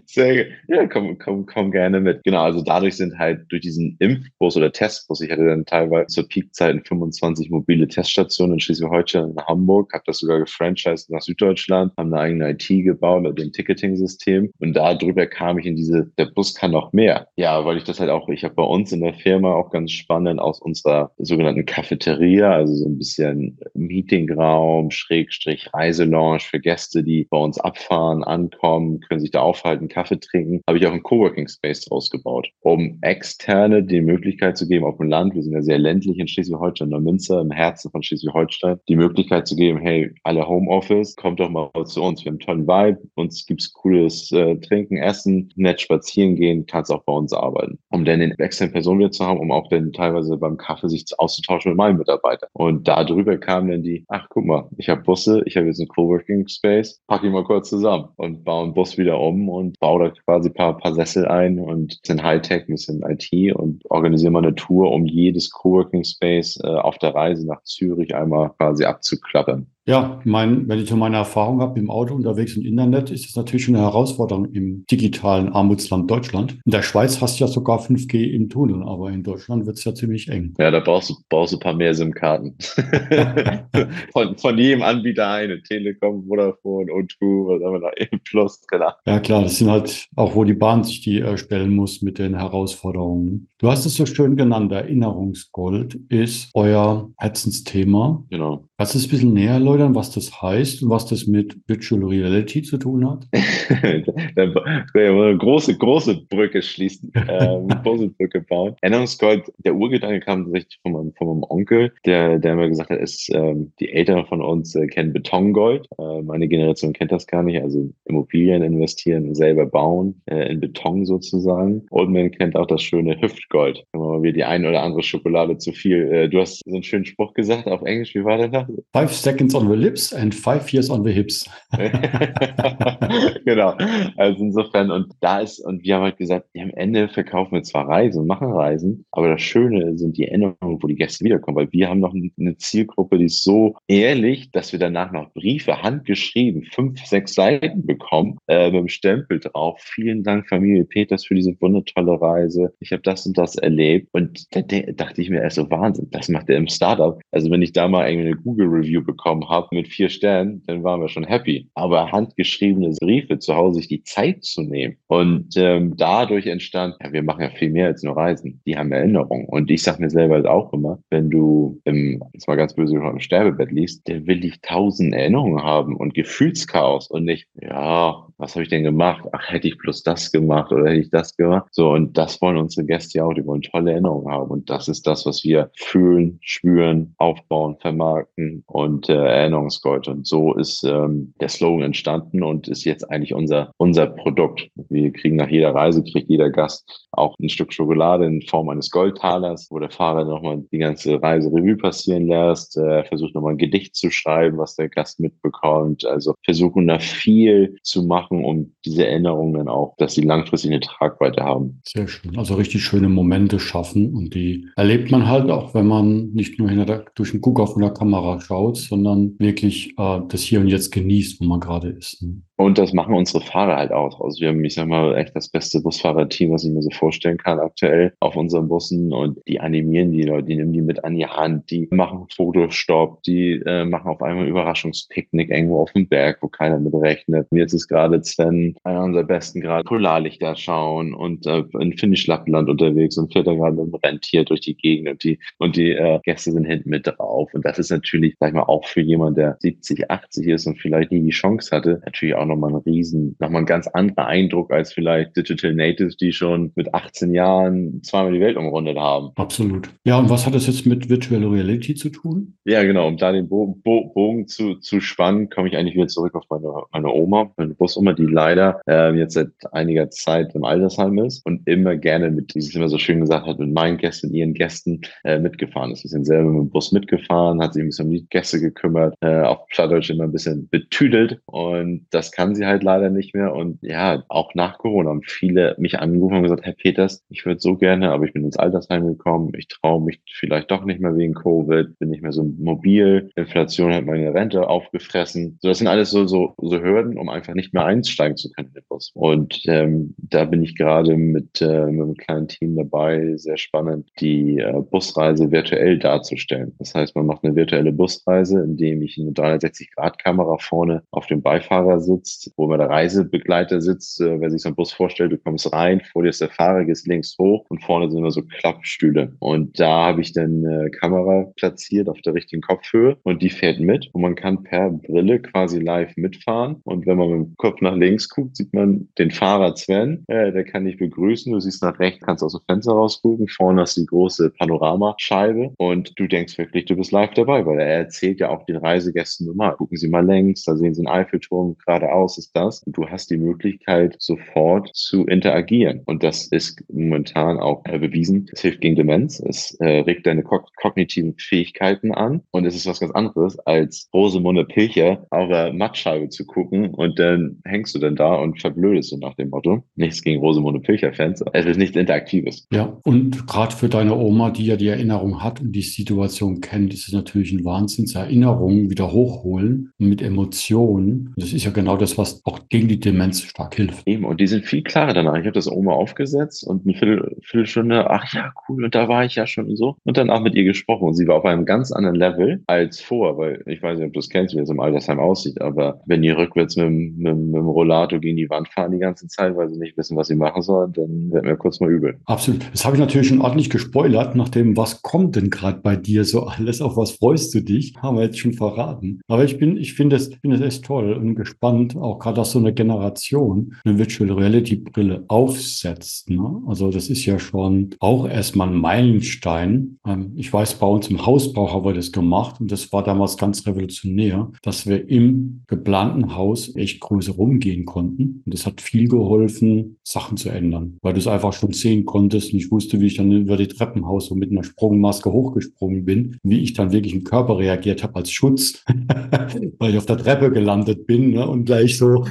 Sehr 0.06 0.44
gut. 0.44 0.52
Ja, 0.68 0.86
komm, 0.86 1.18
komm, 1.18 1.46
komm 1.46 1.70
gerne 1.70 2.00
mit. 2.00 2.22
Genau, 2.24 2.42
also 2.42 2.62
dadurch 2.62 2.96
sind 2.96 3.18
halt 3.18 3.46
durch 3.48 3.62
diesen 3.62 3.96
Impfbus 3.98 4.56
oder 4.56 4.72
Testbus, 4.72 5.20
ich 5.20 5.30
hatte 5.30 5.46
dann 5.46 5.64
teilweise 5.64 6.06
zur 6.06 6.28
Peakzeit 6.28 6.86
25 6.86 7.50
mobile 7.50 7.86
Teststationen 7.88 8.54
in 8.54 8.60
Schleswig-Holstein 8.60 9.30
in 9.30 9.46
Hamburg, 9.46 9.92
habe 9.92 10.04
das 10.06 10.18
sogar 10.18 10.38
gefranchised 10.38 11.10
nach 11.10 11.22
Süddeutschland, 11.22 11.92
haben 11.96 12.12
eine 12.14 12.22
eigene 12.22 12.50
IT 12.50 12.68
gebaut 12.68 13.22
mit 13.22 13.38
dem 13.38 13.52
Ticketing-System 13.52 14.50
und 14.58 14.74
darüber 14.74 15.26
kam 15.26 15.58
ich 15.58 15.66
in 15.66 15.76
diese, 15.76 16.10
der 16.18 16.26
Bus 16.26 16.54
kann 16.54 16.70
noch 16.72 16.92
mehr. 16.92 17.28
Ja, 17.36 17.64
weil 17.64 17.76
ich 17.76 17.84
das 17.84 18.00
halt 18.00 18.10
auch, 18.10 18.28
ich 18.28 18.44
habe 18.44 18.54
bei 18.54 18.62
uns 18.62 18.92
in 18.92 19.00
der 19.00 19.14
Firma 19.14 19.52
auch 19.52 19.70
ganz 19.70 19.92
spannend 19.92 20.40
aus 20.40 20.60
unserer 20.60 21.12
sogenannten 21.18 21.66
Cafeteria, 21.66 22.52
also 22.52 22.74
so 22.74 22.88
ein 22.88 22.98
bisschen 22.98 23.58
Meetingraum, 23.74 24.90
Schrägstrich, 24.90 25.70
Reiselounge 25.72 26.40
für 26.40 26.60
Gäste, 26.60 27.02
die 27.02 27.26
bei 27.30 27.38
uns 27.38 27.58
abfahren, 27.58 28.24
ankommen, 28.24 29.00
können 29.10 29.20
sich 29.20 29.32
da 29.32 29.40
aufhalten, 29.40 29.88
Kaffee 29.88 30.20
trinken, 30.20 30.60
habe 30.68 30.78
ich 30.78 30.86
auch 30.86 30.92
einen 30.92 31.02
Coworking 31.02 31.48
Space 31.48 31.84
draus 31.84 32.10
gebaut, 32.10 32.48
um 32.60 32.98
externe 33.02 33.82
die 33.82 34.00
Möglichkeit 34.00 34.56
zu 34.56 34.68
geben 34.68 34.84
auf 34.84 34.98
dem 34.98 35.08
Land, 35.08 35.34
wir 35.34 35.42
sind 35.42 35.52
ja 35.52 35.62
sehr 35.62 35.78
ländlich 35.78 36.18
in 36.18 36.28
Schleswig-Holstein, 36.28 36.90
Neumünster, 36.90 37.40
im 37.40 37.50
Herzen 37.50 37.90
von 37.90 38.02
Schleswig-Holstein, 38.02 38.78
die 38.88 38.96
Möglichkeit 38.96 39.48
zu 39.48 39.56
geben, 39.56 39.78
hey, 39.78 40.10
alle 40.22 40.46
Homeoffice, 40.46 41.16
kommt 41.16 41.40
doch 41.40 41.50
mal 41.50 41.70
zu 41.84 42.02
uns, 42.02 42.24
wir 42.24 42.30
haben 42.30 42.38
einen 42.48 42.66
tollen 42.66 42.68
Vibe, 42.68 43.02
uns 43.16 43.44
gibt's 43.46 43.72
cooles 43.72 44.30
äh, 44.30 44.56
Trinken, 44.56 44.98
Essen, 44.98 45.52
nett 45.56 45.80
spazieren 45.80 46.36
gehen, 46.36 46.66
kannst 46.66 46.92
auch 46.92 47.02
bei 47.02 47.12
uns 47.12 47.32
arbeiten. 47.32 47.78
Um 47.90 48.04
dann 48.04 48.20
den 48.20 48.32
externen 48.38 48.72
Personen 48.72 49.00
wieder 49.00 49.10
zu 49.10 49.26
haben, 49.26 49.40
um 49.40 49.50
auch 49.50 49.68
dann 49.68 49.92
teilweise 49.92 50.36
beim 50.36 50.56
Kaffee 50.56 50.88
sich 50.88 51.04
auszutauschen 51.18 51.72
mit 51.72 51.78
meinen 51.78 51.98
Mitarbeitern. 51.98 52.48
Und 52.52 52.86
darüber 52.86 53.36
kamen 53.38 53.70
dann 53.70 53.82
die, 53.82 54.04
ach 54.08 54.28
guck 54.28 54.44
mal, 54.44 54.68
ich 54.76 54.88
habe 54.88 55.02
Busse, 55.02 55.42
ich 55.46 55.56
habe 55.56 55.66
jetzt 55.66 55.80
einen 55.80 55.88
Coworking 55.88 56.46
Space, 56.46 57.00
pack 57.08 57.24
ich 57.24 57.30
mal 57.30 57.44
kurz 57.44 57.70
zusammen 57.70 58.08
und 58.16 58.44
baue 58.44 58.64
einen 58.64 58.74
Bus 58.74 58.96
wieder 59.00 59.18
um 59.20 59.48
und 59.48 59.80
baue 59.80 60.04
da 60.04 60.10
quasi 60.24 60.50
ein 60.50 60.54
paar, 60.54 60.76
paar 60.76 60.94
Sessel 60.94 61.26
ein 61.26 61.58
und 61.58 62.00
bisschen 62.02 62.22
Hightech, 62.22 62.68
ein 62.68 62.74
bisschen 62.74 63.02
IT 63.02 63.56
und 63.56 63.82
organisiere 63.90 64.30
mal 64.30 64.44
eine 64.44 64.54
Tour, 64.54 64.92
um 64.92 65.06
jedes 65.06 65.50
Coworking 65.50 66.04
Space 66.04 66.60
äh, 66.62 66.68
auf 66.68 66.98
der 66.98 67.14
Reise 67.14 67.46
nach 67.46 67.62
Zürich 67.64 68.14
einmal 68.14 68.50
quasi 68.50 68.84
abzuklappern. 68.84 69.66
Ja, 69.86 70.20
mein, 70.24 70.68
wenn 70.68 70.78
ich 70.78 70.88
so 70.88 70.96
meine 70.96 71.16
Erfahrung 71.16 71.60
habe 71.60 71.78
im 71.80 71.90
Auto 71.90 72.14
unterwegs 72.14 72.56
im 72.56 72.64
Internet, 72.64 73.10
ist 73.10 73.26
das 73.26 73.36
natürlich 73.36 73.64
schon 73.64 73.76
eine 73.76 73.84
Herausforderung 73.84 74.52
im 74.52 74.84
digitalen 74.90 75.48
Armutsland 75.48 76.10
Deutschland. 76.10 76.58
In 76.64 76.72
der 76.72 76.82
Schweiz 76.82 77.20
hast 77.20 77.40
du 77.40 77.44
ja 77.44 77.48
sogar 77.48 77.80
5G 77.80 78.30
im 78.30 78.50
Tunnel, 78.50 78.82
aber 78.82 79.10
in 79.10 79.22
Deutschland 79.22 79.66
wird 79.66 79.78
es 79.78 79.84
ja 79.84 79.94
ziemlich 79.94 80.28
eng. 80.28 80.54
Ja, 80.58 80.70
da 80.70 80.80
brauchst 80.80 81.10
du, 81.10 81.14
brauchst 81.28 81.52
du 81.52 81.56
ein 81.56 81.60
paar 81.60 81.74
mehr 81.74 81.94
SIM-Karten. 81.94 82.56
von, 84.12 84.36
von 84.36 84.58
jedem 84.58 84.82
Anbieter 84.82 85.30
eine. 85.30 85.62
Telekom, 85.62 86.26
Vodafone, 86.26 86.92
O2, 86.92 87.18
was 87.20 87.64
haben 87.64 87.72
wir 87.72 87.80
da? 87.80 87.90
E 88.00 88.06
Plus, 88.24 88.66
genau. 88.66 88.92
Ja 89.06 89.18
klar, 89.18 89.42
das 89.42 89.58
sind 89.58 89.70
halt 89.70 90.08
auch, 90.16 90.34
wo 90.34 90.44
die 90.44 90.54
Bahn 90.54 90.84
sich 90.84 91.00
die 91.00 91.20
äh, 91.20 91.36
stellen 91.36 91.74
muss 91.74 92.02
mit 92.02 92.18
den 92.18 92.36
Herausforderungen. 92.36 93.48
Du 93.58 93.68
hast 93.68 93.86
es 93.86 93.94
so 93.94 94.06
schön 94.06 94.36
genannt, 94.36 94.72
Erinnerungsgold 94.72 95.98
ist 96.08 96.50
euer 96.54 97.10
Herzensthema. 97.18 98.24
Genau. 98.30 98.64
Du 98.80 98.84
es 98.84 98.94
ein 98.94 99.10
bisschen 99.10 99.34
näher 99.34 99.60
erläutern, 99.70 99.94
was 99.94 100.10
das 100.10 100.42
heißt 100.42 100.82
und 100.82 100.90
was 100.90 101.06
das 101.06 101.26
mit 101.26 101.56
Virtual 101.66 102.04
Reality 102.04 102.62
zu 102.62 102.78
tun 102.78 103.08
hat? 103.08 103.26
eine 104.94 105.38
große, 105.38 105.76
große 105.76 106.26
Brücke 106.28 106.62
schließen, 106.62 107.12
ähm, 107.28 107.68
große 107.82 108.08
Brücke 108.08 108.40
bauen. 108.42 108.74
Erinnerungsgold, 108.80 109.52
der 109.58 109.74
Urgedanke 109.74 110.20
kam 110.20 110.44
tatsächlich 110.44 110.78
von 110.82 110.92
meinem, 110.92 111.12
von 111.14 111.28
meinem 111.28 111.44
Onkel, 111.48 111.92
der, 112.04 112.38
der 112.38 112.56
mir 112.56 112.68
gesagt 112.68 112.90
hat, 112.90 112.98
ist, 112.98 113.30
ähm, 113.32 113.72
die 113.80 113.90
Eltern 113.90 114.26
von 114.26 114.42
uns 114.42 114.74
äh, 114.74 114.86
kennen 114.86 115.12
Betongold. 115.12 115.86
Äh, 115.98 116.22
meine 116.22 116.48
Generation 116.48 116.92
kennt 116.92 117.12
das 117.12 117.26
gar 117.26 117.42
nicht, 117.42 117.62
also 117.62 117.90
Immobilien 118.04 118.62
investieren, 118.62 119.34
selber 119.34 119.66
bauen, 119.66 120.20
äh, 120.26 120.50
in 120.50 120.60
Beton 120.60 121.04
sozusagen. 121.04 121.86
Und 121.90 122.12
man 122.12 122.30
kennt 122.30 122.56
auch 122.56 122.66
das 122.66 122.82
schöne 122.82 123.20
Hüftgold. 123.20 123.84
Wenn 123.92 124.00
man 124.00 124.22
wieder 124.22 124.34
die 124.34 124.44
eine 124.44 124.68
oder 124.68 124.82
andere 124.82 125.02
Schokolade 125.02 125.58
zu 125.58 125.72
viel. 125.72 126.12
Äh, 126.12 126.28
du 126.28 126.40
hast 126.40 126.62
so 126.64 126.74
einen 126.74 126.82
schönen 126.82 127.04
Spruch 127.04 127.34
gesagt 127.34 127.66
auf 127.66 127.82
Englisch, 127.82 128.14
wie 128.14 128.24
war 128.24 128.36
der 128.36 128.48
da? 128.48 128.68
Five 128.92 129.12
seconds 129.12 129.54
on 129.60 129.70
the 129.70 129.76
lips 129.76 130.12
and 130.12 130.34
five 130.34 130.72
years 130.72 130.90
on 130.90 131.04
the 131.04 131.12
hips. 131.12 131.44
genau. 133.44 133.76
Also 134.16 134.44
insofern, 134.44 134.90
und 134.90 135.12
da 135.20 135.40
ist, 135.40 135.60
und 135.60 135.82
wir 135.82 135.96
haben 135.96 136.02
halt 136.02 136.16
gesagt, 136.16 136.46
am 136.56 136.70
Ende 136.70 137.08
verkaufen 137.08 137.52
wir 137.52 137.62
zwar 137.62 137.88
Reisen, 137.88 138.26
machen 138.26 138.52
Reisen, 138.52 139.04
aber 139.12 139.28
das 139.28 139.42
Schöne 139.42 139.96
sind 139.98 140.16
die 140.16 140.26
Erinnerungen, 140.26 140.82
wo 140.82 140.86
die 140.86 140.96
Gäste 140.96 141.24
wiederkommen, 141.24 141.56
weil 141.56 141.72
wir 141.72 141.88
haben 141.88 142.00
noch 142.00 142.14
eine 142.14 142.56
Zielgruppe, 142.56 143.18
die 143.18 143.26
ist 143.26 143.44
so 143.44 143.76
ehrlich, 143.88 144.50
dass 144.50 144.72
wir 144.72 144.78
danach 144.78 145.12
noch 145.12 145.32
Briefe 145.32 145.82
handgeschrieben, 145.82 146.64
fünf, 146.72 147.04
sechs 147.04 147.34
Seiten 147.34 147.86
bekommen, 147.86 148.38
äh, 148.48 148.70
mit 148.70 148.80
dem 148.80 148.88
Stempel 148.88 149.40
drauf. 149.40 149.80
Vielen 149.80 150.22
Dank, 150.22 150.48
Familie 150.48 150.84
Peters, 150.84 151.24
für 151.24 151.34
diese 151.34 151.54
wundertolle 151.60 152.20
Reise. 152.20 152.72
Ich 152.80 152.92
habe 152.92 153.02
das 153.02 153.26
und 153.26 153.36
das 153.36 153.56
erlebt. 153.56 154.08
Und 154.12 154.46
da 154.54 154.62
dachte 154.62 155.22
ich 155.22 155.30
mir 155.30 155.42
erst 155.42 155.56
so, 155.56 155.70
Wahnsinn, 155.70 156.08
das 156.10 156.28
macht 156.28 156.48
er 156.48 156.56
im 156.56 156.68
Startup. 156.68 157.20
Also 157.30 157.50
wenn 157.50 157.62
ich 157.62 157.72
da 157.72 157.88
mal 157.88 158.08
irgendwie 158.08 158.28
eine 158.28 158.36
Google 158.36 158.68
Review 158.68 159.02
bekommen 159.02 159.48
habe 159.50 159.68
mit 159.72 159.88
vier 159.88 160.08
Sternen, 160.08 160.62
dann 160.66 160.82
waren 160.82 161.00
wir 161.00 161.08
schon 161.08 161.24
happy. 161.24 161.68
Aber 161.74 162.10
handgeschriebene 162.10 162.94
Briefe 163.00 163.38
zu 163.38 163.54
Hause, 163.54 163.80
sich 163.80 163.88
die 163.88 164.02
Zeit 164.02 164.44
zu 164.44 164.62
nehmen. 164.62 164.96
Und 165.08 165.54
ähm, 165.56 165.94
dadurch 165.96 166.46
entstand, 166.46 166.96
ja, 167.02 167.12
wir 167.12 167.22
machen 167.22 167.42
ja 167.42 167.50
viel 167.50 167.70
mehr 167.70 167.88
als 167.88 168.02
nur 168.02 168.16
Reisen. 168.16 168.60
Die 168.66 168.76
haben 168.76 168.92
Erinnerungen. 168.92 169.46
Und 169.46 169.70
ich 169.70 169.82
sage 169.82 170.00
mir 170.00 170.10
selber 170.10 170.36
halt 170.36 170.46
auch 170.46 170.72
immer, 170.72 170.98
wenn 171.10 171.30
du 171.30 171.80
im, 171.84 172.22
jetzt 172.32 172.48
mal 172.48 172.56
ganz 172.56 172.74
böse, 172.74 172.96
im 172.96 173.20
Sterbebett 173.20 173.70
liegst, 173.72 174.06
der 174.08 174.26
will 174.26 174.40
dich 174.40 174.60
tausend 174.62 175.14
Erinnerungen 175.14 175.62
haben 175.62 175.96
und 175.96 176.14
Gefühlschaos 176.14 177.08
und 177.10 177.24
nicht, 177.24 177.46
ja, 177.60 178.26
was 178.40 178.54
habe 178.54 178.62
ich 178.62 178.70
denn 178.70 178.84
gemacht? 178.84 179.24
Ach, 179.32 179.50
hätte 179.50 179.68
ich 179.68 179.76
bloß 179.76 180.02
das 180.02 180.32
gemacht 180.32 180.72
oder 180.72 180.88
hätte 180.88 181.00
ich 181.00 181.10
das 181.10 181.36
gemacht? 181.36 181.68
So, 181.72 181.90
und 181.90 182.16
das 182.16 182.40
wollen 182.40 182.56
unsere 182.56 182.86
Gäste 182.86 183.18
ja 183.18 183.24
auch, 183.24 183.34
die 183.34 183.44
wollen 183.44 183.62
tolle 183.62 183.92
Erinnerungen 183.92 184.32
haben. 184.32 184.50
Und 184.50 184.70
das 184.70 184.88
ist 184.88 185.06
das, 185.06 185.26
was 185.26 185.44
wir 185.44 185.70
fühlen, 185.76 186.38
spüren, 186.40 187.14
aufbauen, 187.18 187.76
vermarkten 187.80 188.64
und 188.66 189.08
äh, 189.08 189.14
Erinnerungsgold. 189.40 190.08
Und 190.08 190.26
so 190.26 190.54
ist 190.54 190.84
ähm, 190.84 191.34
der 191.40 191.48
Slogan 191.48 191.82
entstanden 191.82 192.42
und 192.42 192.68
ist 192.68 192.84
jetzt 192.84 193.10
eigentlich 193.10 193.34
unser, 193.34 193.72
unser 193.78 194.06
Produkt. 194.06 194.68
Wir 194.88 195.12
kriegen 195.12 195.36
nach 195.36 195.48
jeder 195.48 195.74
Reise, 195.74 196.02
kriegt 196.02 196.28
jeder 196.28 196.50
Gast 196.50 197.08
auch 197.12 197.34
ein 197.40 197.48
Stück 197.48 197.72
Schokolade 197.72 198.26
in 198.26 198.42
Form 198.42 198.68
eines 198.68 198.90
Goldtalers, 198.90 199.68
wo 199.70 199.78
der 199.78 199.90
Fahrer 199.90 200.24
nochmal 200.24 200.62
die 200.70 200.78
ganze 200.78 201.20
Reise 201.22 201.48
Revue 201.48 201.76
passieren 201.76 202.28
lässt, 202.28 202.76
äh, 202.76 203.04
versucht 203.04 203.34
nochmal 203.34 203.54
ein 203.54 203.58
Gedicht 203.58 203.94
zu 203.94 204.10
schreiben, 204.10 204.58
was 204.58 204.76
der 204.76 204.88
Gast 204.88 205.20
mitbekommt. 205.20 206.04
Also 206.04 206.34
versuchen 206.44 206.86
da 206.86 206.98
viel 206.98 207.76
zu 207.82 208.02
machen, 208.02 208.44
um 208.44 208.72
diese 208.84 209.06
Erinnerungen 209.06 209.54
dann 209.54 209.68
auch, 209.68 209.94
dass 209.98 210.14
sie 210.14 210.22
langfristig 210.22 210.70
eine 210.70 210.80
Tragweite 210.80 211.42
haben. 211.44 211.80
Sehr 211.84 212.08
schön. 212.08 212.36
Also 212.38 212.54
richtig 212.54 212.82
schöne 212.82 213.08
Momente 213.08 213.58
schaffen 213.58 214.14
und 214.14 214.34
die 214.34 214.68
erlebt 214.76 215.10
man 215.10 215.28
halt 215.28 215.50
auch, 215.50 215.74
wenn 215.74 215.86
man 215.86 216.30
nicht 216.32 216.58
nur 216.58 216.68
hinter 216.68 216.86
der, 216.86 217.04
durch 217.14 217.32
den 217.32 217.40
Gucker 217.40 217.66
von 217.66 217.82
der 217.82 217.92
Kamera 217.92 218.40
schaut, 218.40 218.76
sondern 218.76 219.29
wirklich 219.38 219.98
äh, 219.98 220.20
das 220.28 220.42
Hier 220.42 220.60
und 220.60 220.68
Jetzt 220.68 220.90
genießt, 220.90 221.40
wo 221.40 221.44
man 221.44 221.60
gerade 221.60 221.90
ist. 221.90 222.22
Ne? 222.22 222.42
Und 222.60 222.76
das 222.76 222.92
machen 222.92 223.14
unsere 223.14 223.42
Fahrer 223.42 223.76
halt 223.76 223.90
auch. 223.90 224.20
Also 224.20 224.42
wir 224.42 224.48
haben, 224.48 224.62
ich 224.62 224.74
sag 224.74 224.86
mal, 224.86 225.16
echt 225.16 225.34
das 225.34 225.48
beste 225.48 225.80
Busfahrerteam, 225.80 226.52
was 226.52 226.62
ich 226.62 226.70
mir 226.70 226.82
so 226.82 226.90
vorstellen 226.90 227.38
kann 227.38 227.58
aktuell 227.58 228.12
auf 228.20 228.36
unseren 228.36 228.68
Bussen. 228.68 229.14
Und 229.14 229.38
die 229.48 229.60
animieren 229.60 230.12
die 230.12 230.24
Leute, 230.24 230.48
die 230.48 230.56
nehmen 230.56 230.74
die 230.74 230.82
mit 230.82 231.02
an 231.02 231.16
die 231.16 231.24
Hand, 231.24 231.70
die 231.70 231.88
machen 231.90 232.26
Fotostopp, 232.36 233.22
die 233.22 233.62
äh, 233.64 233.86
machen 233.86 234.10
auf 234.10 234.20
einmal 234.20 234.46
Überraschungspicknick 234.46 235.48
irgendwo 235.48 235.80
auf 235.80 235.92
dem 235.94 236.06
Berg, 236.06 236.42
wo 236.42 236.48
keiner 236.48 236.78
mit 236.78 236.92
rechnet. 236.92 237.46
Und 237.50 237.56
jetzt 237.56 237.72
ist 237.72 237.88
gerade 237.88 238.22
Sven, 238.22 238.76
einer 238.84 239.04
unserer 239.04 239.24
besten 239.24 239.62
gerade, 239.62 239.84
Polarlichter 239.84 240.54
schauen 240.54 241.14
und 241.14 241.46
äh, 241.46 241.64
in 241.78 241.96
Finnisch 241.96 242.26
Lappland 242.26 242.68
unterwegs 242.68 243.16
und 243.16 243.32
fährt 243.32 243.46
da 243.46 243.54
gerade 243.54 243.76
mit 243.76 243.86
dem 243.86 243.94
Rentier 244.04 244.44
durch 244.44 244.60
die 244.60 244.76
Gegend 244.76 245.08
und 245.08 245.24
die, 245.24 245.38
und 245.56 245.76
die 245.76 245.92
äh, 245.92 246.20
Gäste 246.24 246.52
sind 246.52 246.66
hinten 246.66 246.90
mit 246.90 247.06
drauf. 247.06 247.54
Und 247.54 247.64
das 247.64 247.78
ist 247.78 247.90
natürlich, 247.90 248.34
sag 248.38 248.48
ich 248.48 248.54
mal, 248.54 248.64
auch 248.64 248.84
für 248.84 249.00
jemanden, 249.00 249.36
der 249.36 249.56
70, 249.60 250.10
80 250.10 250.46
ist 250.46 250.66
und 250.66 250.78
vielleicht 250.78 251.10
nie 251.10 251.22
die 251.22 251.30
Chance 251.30 251.74
hatte, 251.74 252.02
natürlich 252.04 252.34
auch 252.34 252.49
nochmal 252.50 252.72
ein 252.72 252.82
riesen, 252.84 253.36
nochmal 253.38 253.62
ein 253.62 253.66
ganz 253.66 253.86
anderer 253.88 254.26
Eindruck 254.26 254.72
als 254.72 254.92
vielleicht 254.92 255.36
Digital 255.36 255.74
Natives, 255.74 256.16
die 256.16 256.32
schon 256.32 256.72
mit 256.74 256.92
18 256.94 257.34
Jahren 257.34 258.02
zweimal 258.02 258.32
die 258.32 258.40
Welt 258.40 258.56
umrundet 258.56 258.98
haben. 258.98 259.30
Absolut. 259.36 259.88
Ja, 260.04 260.18
und 260.18 260.30
was 260.30 260.46
hat 260.46 260.54
das 260.54 260.66
jetzt 260.66 260.86
mit 260.86 261.08
Virtual 261.08 261.44
Reality 261.44 261.94
zu 261.94 262.10
tun? 262.10 262.54
Ja, 262.64 262.82
genau. 262.82 263.08
Um 263.08 263.16
da 263.16 263.32
den 263.32 263.48
Bogen, 263.48 263.82
Bogen 263.82 264.46
zu, 264.46 264.76
zu 264.76 265.00
spannen, 265.00 265.50
komme 265.50 265.68
ich 265.68 265.76
eigentlich 265.76 265.94
wieder 265.94 266.08
zurück 266.08 266.34
auf 266.34 266.44
meine, 266.50 266.72
meine 266.92 267.12
Oma, 267.12 267.50
meine 267.56 267.74
Busoma, 267.74 268.12
die 268.12 268.26
leider 268.26 268.80
äh, 268.88 269.14
jetzt 269.16 269.34
seit 269.34 269.50
einiger 269.72 270.10
Zeit 270.10 270.54
im 270.54 270.64
Altersheim 270.64 271.18
ist 271.18 271.44
und 271.46 271.66
immer 271.66 271.96
gerne 271.96 272.30
mit, 272.30 272.54
wie 272.54 272.60
sie 272.60 272.70
es 272.70 272.74
immer 272.74 272.88
so 272.88 272.98
schön 272.98 273.20
gesagt 273.20 273.46
hat, 273.46 273.58
mit 273.58 273.72
meinen 273.72 273.98
Gästen, 273.98 274.32
ihren 274.32 274.54
Gästen 274.54 275.00
äh, 275.24 275.38
mitgefahren 275.38 275.92
ist. 275.92 276.02
Sie 276.02 276.08
sind 276.08 276.24
selber 276.24 276.50
mit 276.50 276.60
dem 276.60 276.70
Bus 276.70 276.92
mitgefahren, 276.92 277.62
hat 277.62 277.74
sich 277.74 277.82
ein 277.82 277.88
bisschen 277.88 278.06
um 278.06 278.12
die 278.12 278.26
Gäste 278.30 278.60
gekümmert, 278.60 279.14
äh, 279.20 279.42
auf 279.42 279.66
Plattdeutsch 279.68 280.10
immer 280.10 280.24
ein 280.24 280.32
bisschen 280.32 280.68
betüdelt 280.68 281.40
und 281.46 282.06
das 282.10 282.32
kann 282.32 282.39
sie 282.54 282.66
halt 282.66 282.82
leider 282.82 283.10
nicht 283.10 283.34
mehr. 283.34 283.54
Und 283.54 283.78
ja, 283.82 284.24
auch 284.28 284.54
nach 284.54 284.78
Corona 284.78 285.10
haben 285.10 285.22
viele 285.22 285.74
mich 285.78 285.98
angerufen 285.98 286.36
und 286.36 286.42
gesagt, 286.42 286.64
Herr 286.64 286.72
Peters, 286.72 287.24
ich 287.28 287.44
würde 287.44 287.60
so 287.60 287.76
gerne, 287.76 288.10
aber 288.10 288.24
ich 288.24 288.32
bin 288.32 288.44
ins 288.44 288.56
Altersheim 288.56 289.06
gekommen, 289.06 289.52
ich 289.56 289.68
traue 289.68 290.02
mich 290.02 290.20
vielleicht 290.32 290.70
doch 290.70 290.84
nicht 290.84 291.00
mehr 291.00 291.16
wegen 291.16 291.34
Covid, 291.34 291.98
bin 291.98 292.10
nicht 292.10 292.22
mehr 292.22 292.32
so 292.32 292.44
mobil, 292.44 293.30
Inflation 293.36 293.92
hat 293.92 294.06
meine 294.06 294.32
Rente 294.32 294.66
aufgefressen. 294.68 295.58
So, 295.60 295.68
das 295.68 295.78
sind 295.78 295.88
alles 295.88 296.10
so, 296.10 296.26
so, 296.26 296.54
so 296.58 296.80
Hürden, 296.80 297.18
um 297.18 297.28
einfach 297.28 297.54
nicht 297.54 297.74
mehr 297.74 297.84
einsteigen 297.84 298.36
zu 298.36 298.50
können 298.50 298.70
in 298.74 298.82
Bus. 298.88 299.10
Und 299.14 299.62
ähm, 299.66 300.14
da 300.18 300.44
bin 300.44 300.62
ich 300.62 300.76
gerade 300.76 301.16
mit, 301.16 301.60
äh, 301.60 301.86
mit 301.86 302.02
einem 302.02 302.16
kleinen 302.16 302.48
Team 302.48 302.76
dabei, 302.76 303.36
sehr 303.36 303.58
spannend, 303.58 304.08
die 304.20 304.58
äh, 304.58 304.82
Busreise 304.90 305.50
virtuell 305.50 305.98
darzustellen. 305.98 306.74
Das 306.78 306.94
heißt, 306.94 307.14
man 307.16 307.26
macht 307.26 307.44
eine 307.44 307.56
virtuelle 307.56 307.92
Busreise, 307.92 308.62
indem 308.62 309.02
ich 309.02 309.18
eine 309.18 309.32
360-Grad-Kamera 309.32 310.58
vorne 310.58 311.02
auf 311.10 311.26
dem 311.26 311.42
Beifahrer 311.42 312.00
sitzt, 312.30 312.52
wo 312.56 312.66
immer 312.66 312.78
der 312.78 312.88
Reisebegleiter 312.90 313.80
sitzt. 313.80 314.20
Äh, 314.20 314.40
wer 314.40 314.50
sich 314.50 314.62
so 314.62 314.68
einen 314.68 314.76
Bus 314.76 314.92
vorstellt, 314.92 315.32
du 315.32 315.38
kommst 315.38 315.72
rein, 315.72 316.00
vor 316.12 316.22
dir 316.22 316.30
ist 316.30 316.40
der 316.40 316.50
Fahrer, 316.50 316.84
gehst 316.84 317.06
links 317.06 317.36
hoch 317.38 317.66
und 317.68 317.82
vorne 317.82 318.10
sind 318.10 318.18
immer 318.18 318.30
so 318.30 318.42
Klappstühle. 318.42 319.32
Und 319.38 319.78
da 319.78 320.06
habe 320.06 320.20
ich 320.20 320.32
dann 320.32 320.64
eine 320.64 320.90
Kamera 320.90 321.52
platziert 321.56 322.08
auf 322.08 322.20
der 322.22 322.34
richtigen 322.34 322.62
Kopfhöhe 322.62 323.16
und 323.22 323.42
die 323.42 323.50
fährt 323.50 323.80
mit 323.80 324.08
und 324.12 324.22
man 324.22 324.34
kann 324.34 324.62
per 324.62 324.90
Brille 324.90 325.40
quasi 325.40 325.78
live 325.78 326.16
mitfahren. 326.16 326.80
Und 326.84 327.06
wenn 327.06 327.18
man 327.18 327.28
mit 327.30 327.48
dem 327.48 327.56
Kopf 327.56 327.80
nach 327.80 327.96
links 327.96 328.28
guckt, 328.28 328.56
sieht 328.56 328.72
man 328.74 329.08
den 329.18 329.30
Fahrer 329.30 329.76
Sven, 329.76 330.24
äh, 330.28 330.52
der 330.52 330.64
kann 330.64 330.84
dich 330.84 330.96
begrüßen. 330.96 331.52
Du 331.52 331.60
siehst 331.60 331.82
nach 331.82 331.98
rechts, 331.98 332.24
kannst 332.24 332.42
aus 332.42 332.52
dem 332.52 332.62
Fenster 332.66 332.92
rausgucken. 332.92 333.48
Vorne 333.48 333.82
hast 333.82 333.96
du 333.96 334.02
die 334.02 334.06
große 334.06 334.50
Panoramascheibe 334.50 335.72
und 335.78 336.12
du 336.18 336.26
denkst 336.26 336.58
wirklich, 336.58 336.84
du 336.86 336.96
bist 336.96 337.12
live 337.12 337.34
dabei, 337.34 337.64
weil 337.66 337.80
er 337.80 337.86
erzählt 337.86 338.40
ja 338.40 338.50
auch 338.50 338.64
den 338.66 338.76
Reisegästen 338.76 339.46
normal. 339.46 339.76
Gucken 339.76 339.96
Sie 339.96 340.08
mal 340.08 340.24
längs, 340.24 340.64
da 340.64 340.76
sehen 340.76 340.94
Sie 340.94 341.06
einen 341.06 341.14
Eiffelturm, 341.14 341.76
geradeaus 342.10 342.38
ist 342.38 342.54
das. 342.54 342.82
Du 342.86 343.08
hast 343.08 343.30
die 343.30 343.36
Möglichkeit, 343.36 344.16
sofort 344.18 344.90
zu 344.94 345.26
interagieren. 345.26 346.02
Und 346.06 346.22
das 346.22 346.46
ist 346.48 346.82
momentan 346.92 347.58
auch 347.58 347.82
äh, 347.86 347.98
bewiesen. 347.98 348.46
Es 348.52 348.60
hilft 348.60 348.80
gegen 348.80 348.96
Demenz. 348.96 349.40
Es 349.40 349.74
äh, 349.80 350.00
regt 350.00 350.26
deine 350.26 350.42
ko 350.42 350.60
kognitiven 350.76 351.34
Fähigkeiten 351.38 352.12
an. 352.12 352.42
Und 352.50 352.66
es 352.66 352.74
ist 352.74 352.86
was 352.86 353.00
ganz 353.00 353.12
anderes, 353.12 353.58
als 353.60 354.08
Rosemunde 354.12 354.64
Pilcher 354.64 355.26
auf 355.30 355.48
der 355.48 355.72
Mattscheibe 355.72 356.28
zu 356.28 356.44
gucken 356.44 356.94
und 356.94 357.18
dann 357.18 357.60
hängst 357.64 357.94
du 357.94 357.98
dann 357.98 358.16
da 358.16 358.34
und 358.34 358.60
verblödest 358.60 359.12
du 359.12 359.18
nach 359.18 359.34
dem 359.34 359.50
Motto. 359.50 359.84
Nichts 359.96 360.22
gegen 360.22 360.40
Rosemunde 360.40 360.80
Pilcher-Fans. 360.80 361.44
Es 361.52 361.66
ist 361.66 361.76
nichts 361.76 361.96
Interaktives. 361.96 362.66
Ja, 362.72 362.98
und 363.04 363.46
gerade 363.46 363.74
für 363.74 363.88
deine 363.88 364.16
Oma, 364.16 364.50
die 364.50 364.66
ja 364.66 364.76
die 364.76 364.88
Erinnerung 364.88 365.42
hat 365.42 365.60
und 365.60 365.72
die 365.72 365.82
Situation 365.82 366.60
kennt, 366.60 366.92
ist 366.92 367.08
es 367.08 367.14
natürlich 367.14 367.52
ein 367.52 367.64
Wahnsinns 367.64 368.14
Erinnerungen 368.14 368.90
wieder 368.90 369.12
hochholen 369.12 369.92
mit 369.98 370.22
Emotionen. 370.22 371.32
Das 371.36 371.52
ist 371.52 371.64
ja 371.64 371.70
genau 371.70 371.96
das, 372.00 372.18
was 372.18 372.44
auch 372.44 372.68
gegen 372.68 372.88
die 372.88 373.00
Demenz 373.00 373.42
stark 373.42 373.74
hilft. 373.74 374.06
Eben, 374.06 374.24
und 374.24 374.40
die 374.40 374.46
sind 374.46 374.64
viel 374.64 374.82
klarer 374.82 375.14
danach. 375.14 375.34
Ich 375.34 375.44
habe 375.44 375.52
das 375.52 375.70
Oma 375.70 375.92
aufgesetzt 375.92 376.66
und 376.66 376.84
eine 376.84 376.94
Viertel, 376.94 377.36
Viertelstunde, 377.42 378.10
ach 378.10 378.32
ja, 378.34 378.52
cool, 378.68 378.84
und 378.84 378.94
da 378.94 379.08
war 379.08 379.24
ich 379.24 379.34
ja 379.34 379.46
schon 379.46 379.66
und 379.66 379.76
so. 379.76 379.96
Und 380.04 380.16
dann 380.16 380.30
auch 380.30 380.40
mit 380.40 380.54
ihr 380.54 380.64
gesprochen. 380.64 381.08
Und 381.08 381.14
sie 381.14 381.26
war 381.26 381.36
auf 381.36 381.44
einem 381.44 381.64
ganz 381.64 381.92
anderen 381.92 382.16
Level 382.16 382.62
als 382.66 383.00
vor, 383.00 383.38
weil 383.38 383.62
ich 383.66 383.82
weiß 383.82 383.98
nicht, 383.98 384.08
ob 384.08 384.12
du 384.12 384.20
es 384.20 384.28
kennst, 384.28 384.54
wie 384.54 384.60
es 384.60 384.70
im 384.70 384.80
Altersheim 384.80 385.18
aussieht, 385.18 385.60
aber 385.60 386.00
wenn 386.06 386.22
die 386.22 386.30
rückwärts 386.30 386.76
mit, 386.76 386.90
mit, 386.90 387.18
mit 387.18 387.54
dem 387.54 387.68
Rollator 387.68 388.18
gegen 388.18 388.36
die 388.36 388.50
Wand 388.50 388.68
fahren 388.68 388.92
die 388.92 388.98
ganze 388.98 389.28
Zeit, 389.28 389.56
weil 389.56 389.68
sie 389.68 389.78
nicht 389.78 389.96
wissen, 389.96 390.16
was 390.16 390.28
sie 390.28 390.34
machen 390.34 390.62
sollen, 390.62 390.92
dann 390.92 391.30
wird 391.30 391.44
mir 391.44 391.56
kurz 391.56 391.80
mal 391.80 391.90
übel. 391.90 392.18
Absolut. 392.24 392.64
Das 392.72 392.84
habe 392.84 392.96
ich 392.96 393.00
natürlich 393.00 393.28
schon 393.28 393.40
ordentlich 393.40 393.70
gespoilert, 393.70 394.34
nachdem, 394.34 394.76
was 394.76 395.02
kommt 395.02 395.36
denn 395.36 395.50
gerade 395.50 395.80
bei 395.80 395.96
dir 395.96 396.24
so 396.24 396.44
alles? 396.44 396.80
Auf 396.80 396.96
was 396.96 397.12
freust 397.12 397.54
du 397.54 397.60
dich? 397.60 397.94
Haben 398.00 398.16
wir 398.16 398.24
jetzt 398.24 398.38
schon 398.38 398.52
verraten. 398.52 399.20
Aber 399.28 399.44
ich 399.44 399.58
bin, 399.58 399.76
ich 399.76 399.94
finde 399.94 400.16
es, 400.16 400.34
finde 400.40 400.56
es 400.56 400.62
echt 400.62 400.84
toll 400.84 401.12
und 401.12 401.34
gespannt, 401.34 401.89
auch 401.96 402.18
gerade, 402.18 402.36
dass 402.36 402.52
so 402.52 402.58
eine 402.58 402.72
Generation 402.72 403.74
eine 403.84 403.98
Virtual 403.98 404.30
Reality 404.32 404.76
Brille 404.76 405.24
aufsetzt. 405.28 406.30
Ne? 406.30 406.62
Also 406.66 406.90
das 406.90 407.08
ist 407.08 407.24
ja 407.24 407.38
schon 407.38 407.90
auch 408.00 408.28
erstmal 408.28 408.68
ein 408.68 408.74
Meilenstein. 408.74 409.98
Ähm, 410.06 410.32
ich 410.36 410.52
weiß, 410.52 410.74
bei 410.74 410.86
uns 410.86 411.08
im 411.08 411.24
Hausbau 411.24 411.72
haben 411.72 411.84
wir 411.84 411.94
das 411.94 412.12
gemacht 412.12 412.60
und 412.60 412.70
das 412.70 412.92
war 412.92 413.02
damals 413.02 413.36
ganz 413.36 413.66
revolutionär, 413.66 414.50
dass 414.62 414.86
wir 414.86 415.08
im 415.08 415.62
geplanten 415.66 416.36
Haus 416.36 416.74
echt 416.76 417.00
größer 417.00 417.32
rumgehen 417.32 417.84
konnten. 417.84 418.42
Und 418.44 418.54
das 418.54 418.66
hat 418.66 418.80
viel 418.80 419.08
geholfen, 419.08 419.96
Sachen 420.02 420.36
zu 420.36 420.48
ändern, 420.48 420.98
weil 421.02 421.14
du 421.14 421.20
es 421.20 421.26
einfach 421.26 421.52
schon 421.52 421.72
sehen 421.72 422.04
konntest. 422.04 422.52
Und 422.52 422.58
ich 422.58 422.70
wusste, 422.70 423.00
wie 423.00 423.06
ich 423.06 423.16
dann 423.16 423.32
über 423.32 423.56
die 423.56 423.68
Treppenhaus 423.68 424.26
so 424.26 424.34
mit 424.34 424.50
einer 424.50 424.64
Sprungmaske 424.64 425.32
hochgesprungen 425.32 426.04
bin, 426.04 426.38
wie 426.42 426.60
ich 426.60 426.72
dann 426.72 426.92
wirklich 426.92 427.14
im 427.14 427.24
Körper 427.24 427.58
reagiert 427.58 428.02
habe 428.02 428.16
als 428.16 428.30
Schutz, 428.30 428.84
weil 429.78 429.90
ich 429.90 429.98
auf 429.98 430.06
der 430.06 430.18
Treppe 430.18 430.50
gelandet 430.50 431.06
bin 431.06 431.32
ne, 431.32 431.48
und 431.48 431.64
gleich 431.64 431.79
so 431.86 432.26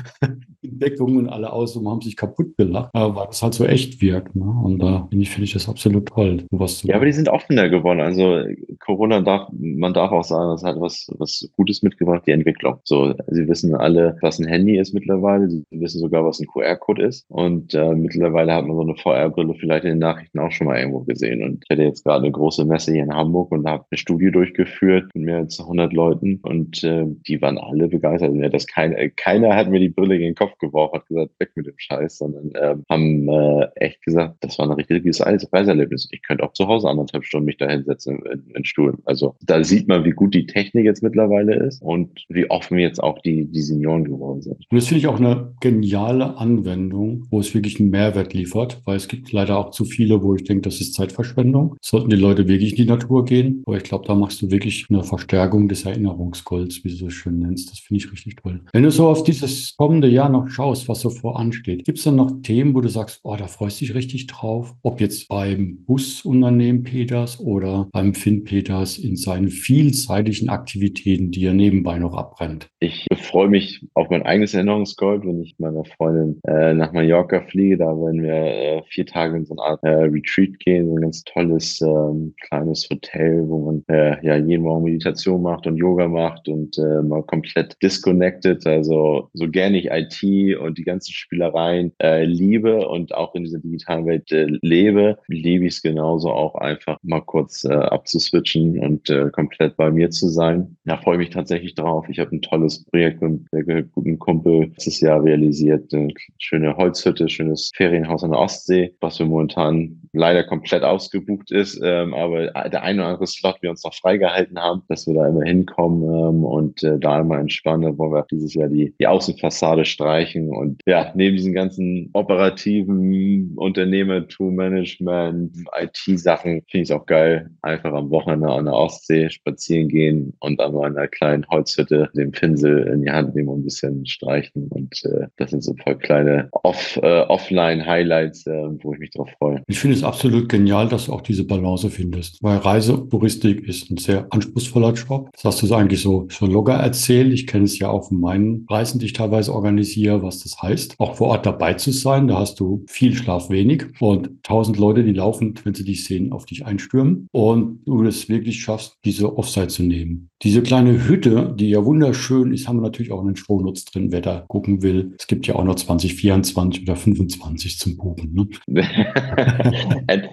Deckung 0.79 1.17
und 1.17 1.29
alle 1.29 1.51
außen 1.51 1.87
haben 1.87 2.01
sich 2.01 2.15
kaputt 2.15 2.55
gelacht, 2.57 2.91
äh, 2.93 2.99
weil 2.99 3.27
das 3.27 3.41
halt 3.41 3.53
so 3.53 3.65
echt 3.65 4.01
wirkt. 4.01 4.35
Ne? 4.35 4.45
Und 4.45 4.79
da 4.79 5.07
finde 5.09 5.23
ich, 5.23 5.29
finde 5.29 5.45
ich 5.45 5.53
das 5.53 5.69
absolut 5.69 6.07
toll. 6.07 6.43
Was 6.51 6.83
ja, 6.83 6.95
aber 6.95 7.05
die 7.05 7.11
sind 7.11 7.29
offener 7.29 7.69
geworden. 7.69 8.01
Also 8.01 8.43
Corona 8.79 9.21
darf, 9.21 9.49
man 9.51 9.93
darf 9.93 10.11
auch 10.11 10.23
sagen, 10.23 10.51
das 10.51 10.63
hat 10.63 10.79
was, 10.79 11.07
was 11.17 11.49
Gutes 11.55 11.83
mitgebracht, 11.83 12.23
die 12.25 12.31
Entwicklung. 12.31 12.77
So, 12.83 13.13
sie 13.27 13.47
wissen 13.47 13.75
alle, 13.75 14.17
was 14.21 14.39
ein 14.39 14.47
Handy 14.47 14.77
ist 14.77 14.93
mittlerweile. 14.93 15.49
Sie 15.49 15.65
wissen 15.71 15.99
sogar, 15.99 16.25
was 16.25 16.39
ein 16.39 16.47
QR-Code 16.47 17.03
ist. 17.03 17.25
Und 17.29 17.73
äh, 17.73 17.93
mittlerweile 17.95 18.53
hat 18.53 18.65
man 18.65 18.75
so 18.75 18.83
eine 18.83 18.95
VR-Brille 18.95 19.53
vielleicht 19.55 19.83
in 19.83 19.91
den 19.91 19.99
Nachrichten 19.99 20.39
auch 20.39 20.51
schon 20.51 20.67
mal 20.67 20.79
irgendwo 20.79 21.01
gesehen. 21.01 21.43
Und 21.43 21.63
ich 21.63 21.69
hatte 21.69 21.83
jetzt 21.83 22.03
gerade 22.03 22.23
eine 22.23 22.31
große 22.31 22.65
Messe 22.65 22.91
hier 22.91 23.03
in 23.03 23.13
Hamburg 23.13 23.51
und 23.51 23.67
habe 23.67 23.85
eine 23.89 23.97
Studie 23.97 24.31
durchgeführt 24.31 25.09
mit 25.13 25.25
mehr 25.25 25.37
als 25.37 25.59
100 25.59 25.93
Leuten 25.93 26.39
und 26.43 26.83
äh, 26.83 27.05
die 27.27 27.41
waren 27.41 27.57
alle 27.57 27.87
begeistert. 27.87 28.35
Ja, 28.35 28.49
das 28.49 28.67
kein, 28.67 28.93
äh, 28.93 29.09
keiner 29.09 29.55
hat 29.55 29.69
mir 29.69 29.79
die 29.79 29.89
Brille 29.89 30.15
in 30.15 30.21
den 30.21 30.35
Kopf 30.35 30.57
geworfen, 30.57 30.68
hat 30.73 31.07
gesagt, 31.07 31.31
weg 31.39 31.51
mit 31.55 31.67
dem 31.67 31.77
Scheiß, 31.77 32.17
sondern 32.17 32.51
äh, 32.55 32.75
haben 32.89 33.27
äh, 33.29 33.67
echt 33.75 34.01
gesagt, 34.03 34.37
das 34.41 34.57
war 34.59 34.67
ein 34.67 34.73
richtiges 34.73 35.21
Reiserlebnis. 35.25 36.07
Ich 36.11 36.21
könnte 36.21 36.43
auch 36.43 36.53
zu 36.53 36.67
Hause 36.67 36.89
anderthalb 36.89 37.25
Stunden 37.25 37.45
mich 37.45 37.57
da 37.57 37.67
hinsetzen 37.69 38.19
in, 38.25 38.43
in 38.55 38.65
Stuhl. 38.65 38.97
Also 39.05 39.35
da 39.41 39.63
sieht 39.63 39.87
man, 39.87 40.05
wie 40.05 40.11
gut 40.11 40.33
die 40.33 40.45
Technik 40.45 40.85
jetzt 40.85 41.03
mittlerweile 41.03 41.55
ist 41.55 41.81
und 41.81 42.25
wie 42.29 42.49
offen 42.49 42.79
jetzt 42.79 43.01
auch 43.01 43.19
die, 43.19 43.45
die 43.45 43.61
Senioren 43.61 44.03
geworden 44.03 44.41
sind. 44.41 44.57
Und 44.69 44.77
das 44.77 44.87
finde 44.87 44.99
ich 44.99 45.07
auch 45.07 45.19
eine 45.19 45.53
geniale 45.61 46.37
Anwendung, 46.37 47.25
wo 47.29 47.39
es 47.39 47.53
wirklich 47.53 47.79
einen 47.79 47.89
Mehrwert 47.89 48.33
liefert, 48.33 48.81
weil 48.85 48.97
es 48.97 49.07
gibt 49.07 49.31
leider 49.31 49.57
auch 49.57 49.71
zu 49.71 49.85
viele, 49.85 50.21
wo 50.23 50.35
ich 50.35 50.43
denke, 50.43 50.63
das 50.63 50.81
ist 50.81 50.93
Zeitverschwendung. 50.93 51.75
Sollten 51.81 52.09
die 52.09 52.15
Leute 52.15 52.47
wirklich 52.47 52.71
in 52.71 52.77
die 52.77 52.85
Natur 52.85 53.25
gehen. 53.25 53.63
Aber 53.65 53.77
ich 53.77 53.83
glaube, 53.83 54.05
da 54.07 54.15
machst 54.15 54.41
du 54.41 54.51
wirklich 54.51 54.85
eine 54.89 55.03
Verstärkung 55.03 55.67
des 55.67 55.85
Erinnerungsgolds, 55.85 56.83
wie 56.83 56.89
du 56.89 56.95
so 56.95 57.09
schön 57.09 57.39
nennst. 57.39 57.71
Das 57.71 57.79
finde 57.79 58.03
ich 58.03 58.11
richtig 58.11 58.37
toll. 58.37 58.61
Wenn 58.73 58.83
du 58.83 58.91
so 58.91 59.07
auf 59.07 59.23
dieses 59.23 59.75
kommende 59.77 60.07
Jahr 60.07 60.29
noch 60.29 60.47
schaust, 60.59 60.89
was 60.89 60.99
so 60.99 61.09
voransteht, 61.09 61.85
gibt 61.85 61.99
es 61.99 62.03
dann 62.03 62.17
noch 62.17 62.41
Themen, 62.43 62.75
wo 62.75 62.81
du 62.81 62.89
sagst, 62.89 63.21
oh, 63.23 63.37
da 63.37 63.47
freust 63.47 63.79
du 63.79 63.85
dich 63.85 63.95
richtig 63.95 64.27
drauf? 64.27 64.75
Ob 64.83 64.99
jetzt 64.99 65.29
beim 65.29 65.85
Busunternehmen 65.85 66.83
Peters 66.83 67.39
oder 67.39 67.87
beim 67.93 68.13
Finn 68.13 68.43
Peters 68.43 68.97
in 68.97 69.15
seinen 69.15 69.47
vielseitigen 69.47 70.49
Aktivitäten, 70.49 71.31
die 71.31 71.45
er 71.45 71.53
nebenbei 71.53 71.97
noch 71.97 72.13
abbrennt? 72.13 72.67
Ich 72.81 73.07
freue 73.15 73.47
mich 73.47 73.87
auf 73.93 74.09
mein 74.09 74.23
eigenes 74.23 74.53
Erinnerungsgold, 74.53 75.25
wenn 75.25 75.41
ich 75.41 75.55
meiner 75.59 75.85
Freundin 75.85 76.41
äh, 76.45 76.73
nach 76.73 76.91
Mallorca 76.91 77.39
fliege. 77.39 77.77
Da 77.77 77.85
werden 77.85 78.21
wir 78.21 78.33
äh, 78.33 78.81
vier 78.89 79.05
Tage 79.05 79.37
in 79.37 79.45
so 79.45 79.55
eine 79.55 79.61
Art 79.61 79.79
äh, 79.83 79.89
Retreat 79.89 80.59
gehen, 80.59 80.87
so 80.87 80.95
ein 80.95 81.01
ganz 81.01 81.23
tolles 81.23 81.79
ähm, 81.79 82.33
kleines 82.47 82.85
Hotel, 82.91 83.47
wo 83.47 83.59
man 83.65 83.83
äh, 83.87 84.17
ja 84.25 84.35
jeden 84.35 84.63
Morgen 84.63 84.83
Meditation 84.83 85.41
macht 85.41 85.67
und 85.67 85.77
Yoga 85.77 86.09
macht 86.09 86.49
und 86.49 86.77
äh, 86.77 87.01
mal 87.01 87.23
komplett 87.23 87.77
disconnected. 87.81 88.67
Also 88.67 89.29
so 89.33 89.47
gerne 89.49 89.77
ich 89.77 89.89
IT 89.89 90.48
und 90.55 90.77
die 90.77 90.83
ganzen 90.83 91.13
Spielereien 91.13 91.93
äh, 92.01 92.25
liebe 92.25 92.87
und 92.87 93.13
auch 93.13 93.35
in 93.35 93.43
dieser 93.43 93.59
digitalen 93.59 94.05
Welt 94.05 94.31
äh, 94.31 94.47
lebe, 94.61 95.17
liebe 95.27 95.65
ich 95.65 95.75
es 95.75 95.81
genauso 95.81 96.31
auch 96.31 96.55
einfach 96.55 96.97
mal 97.03 97.21
kurz 97.21 97.63
äh, 97.63 97.73
abzuswitchen 97.73 98.79
und 98.79 99.09
äh, 99.09 99.29
komplett 99.31 99.77
bei 99.77 99.91
mir 99.91 100.09
zu 100.09 100.29
sein. 100.29 100.77
Da 100.85 100.97
freue 100.97 101.15
ich 101.15 101.19
mich 101.19 101.29
tatsächlich 101.29 101.75
drauf. 101.75 102.07
Ich 102.09 102.19
habe 102.19 102.35
ein 102.35 102.41
tolles 102.41 102.85
Projekt 102.85 103.21
mit 103.21 103.47
einem 103.53 103.91
guten 103.91 104.19
Kumpel 104.19 104.69
letztes 104.79 105.01
Jahr 105.01 105.23
realisiert. 105.23 105.93
Eine 105.93 106.13
schöne 106.37 106.75
Holzhütte, 106.75 107.29
schönes 107.29 107.71
Ferienhaus 107.75 108.23
an 108.23 108.31
der 108.31 108.39
Ostsee, 108.39 108.95
was 109.01 109.19
wir 109.19 109.25
momentan 109.25 110.01
leider 110.13 110.43
komplett 110.43 110.83
ausgebucht 110.83 111.51
ist. 111.51 111.79
Ähm, 111.83 112.13
aber 112.13 112.47
der 112.69 112.83
eine 112.83 113.01
oder 113.01 113.09
andere 113.09 113.27
Slot 113.27 113.57
wir 113.61 113.69
uns 113.69 113.83
noch 113.83 113.93
freigehalten 113.93 114.59
haben, 114.59 114.81
dass 114.87 115.07
wir 115.07 115.13
da 115.13 115.27
immer 115.27 115.43
hinkommen 115.43 116.03
ähm, 116.03 116.43
und 116.43 116.83
äh, 116.83 116.97
da 116.99 117.19
immer 117.19 117.39
entspannen. 117.39 117.97
wollen 117.97 118.13
wir 118.13 118.21
auch 118.21 118.27
dieses 118.27 118.53
Jahr 118.53 118.69
die, 118.69 118.93
die 118.99 119.07
Außenfassade 119.07 119.85
streichen. 119.85 120.38
Und 120.47 120.81
ja, 120.85 121.11
neben 121.15 121.35
diesen 121.35 121.53
ganzen 121.53 122.09
operativen 122.13 123.53
Unternehmertum, 123.55 124.55
Management, 124.55 125.55
IT-Sachen 125.79 126.63
finde 126.69 126.83
ich 126.83 126.89
es 126.89 126.91
auch 126.91 127.05
geil, 127.05 127.49
einfach 127.61 127.93
am 127.93 128.09
Wochenende 128.09 128.49
an 128.49 128.65
der 128.65 128.73
Ostsee 128.73 129.29
spazieren 129.29 129.89
gehen 129.89 130.33
und 130.39 130.59
an 130.61 130.75
einer 130.77 131.07
kleinen 131.07 131.45
Holzhütte 131.49 132.09
den 132.15 132.31
Pinsel 132.31 132.87
in 132.87 133.01
die 133.01 133.11
Hand 133.11 133.35
nehmen 133.35 133.49
und 133.49 133.59
ein 133.59 133.63
bisschen 133.65 134.05
streichen. 134.05 134.67
Und 134.69 135.03
äh, 135.05 135.27
das 135.37 135.51
sind 135.51 135.63
so 135.63 135.73
paar 135.73 135.95
kleine 135.95 136.49
Off, 136.51 136.97
äh, 137.01 137.21
Offline-Highlights, 137.21 138.47
äh, 138.47 138.69
wo 138.81 138.93
ich 138.93 138.99
mich 138.99 139.11
drauf 139.11 139.29
freue. 139.37 139.61
Ich 139.67 139.79
finde 139.79 139.95
es 139.95 140.03
absolut 140.03 140.49
genial, 140.49 140.87
dass 140.87 141.05
du 141.05 141.13
auch 141.13 141.21
diese 141.21 141.45
Balance 141.45 141.89
findest, 141.89 142.41
weil 142.41 142.57
Reisetouristik 142.57 143.67
ist 143.67 143.89
ein 143.89 143.97
sehr 143.97 144.27
anspruchsvoller 144.29 144.93
Job. 144.93 145.29
Das 145.33 145.45
hast 145.45 145.61
du 145.61 145.73
eigentlich 145.73 146.01
so, 146.01 146.27
so 146.29 146.45
locker 146.45 146.73
erzählt. 146.73 147.33
Ich 147.33 147.47
kenne 147.47 147.65
es 147.65 147.79
ja 147.79 147.89
auch 147.89 148.07
von 148.07 148.19
meinen 148.19 148.65
Reisen, 148.69 148.99
die 148.99 149.05
ich 149.05 149.13
teilweise 149.13 149.53
organisiere, 149.53 150.21
was 150.29 150.43
das 150.43 150.61
heißt, 150.61 150.95
auch 150.99 151.15
vor 151.15 151.29
Ort 151.29 151.45
dabei 151.45 151.73
zu 151.73 151.91
sein. 151.91 152.27
Da 152.27 152.37
hast 152.37 152.59
du 152.59 152.85
viel 152.87 153.15
Schlaf 153.15 153.49
wenig 153.49 153.85
und 153.99 154.43
tausend 154.43 154.77
Leute, 154.77 155.03
die 155.03 155.13
laufen, 155.13 155.55
wenn 155.63 155.73
sie 155.73 155.83
dich 155.83 156.05
sehen, 156.05 156.31
auf 156.31 156.45
dich 156.45 156.65
einstürmen 156.65 157.27
und 157.31 157.81
du 157.85 158.03
es 158.03 158.29
wirklich 158.29 158.61
schaffst, 158.61 158.97
diese 159.03 159.35
Offside 159.37 159.67
zu 159.67 159.83
nehmen. 159.83 160.29
Diese 160.41 160.61
kleine 160.61 161.05
Hütte, 161.07 161.53
die 161.57 161.69
ja 161.69 161.83
wunderschön 161.83 162.53
ist, 162.53 162.67
haben 162.67 162.77
wir 162.77 162.83
natürlich 162.83 163.11
auch 163.11 163.19
einen 163.19 163.35
Strohnutz 163.35 163.83
drin, 163.83 164.11
wer 164.11 164.21
da 164.21 164.45
gucken 164.47 164.81
will. 164.81 165.13
Es 165.19 165.27
gibt 165.27 165.47
ja 165.47 165.55
auch 165.55 165.65
noch 165.65 165.75
2024 165.75 166.83
oder 166.83 166.95
25 166.95 167.77
zum 167.77 167.97
Buchen. 167.97 168.47
Ne? 168.67 168.83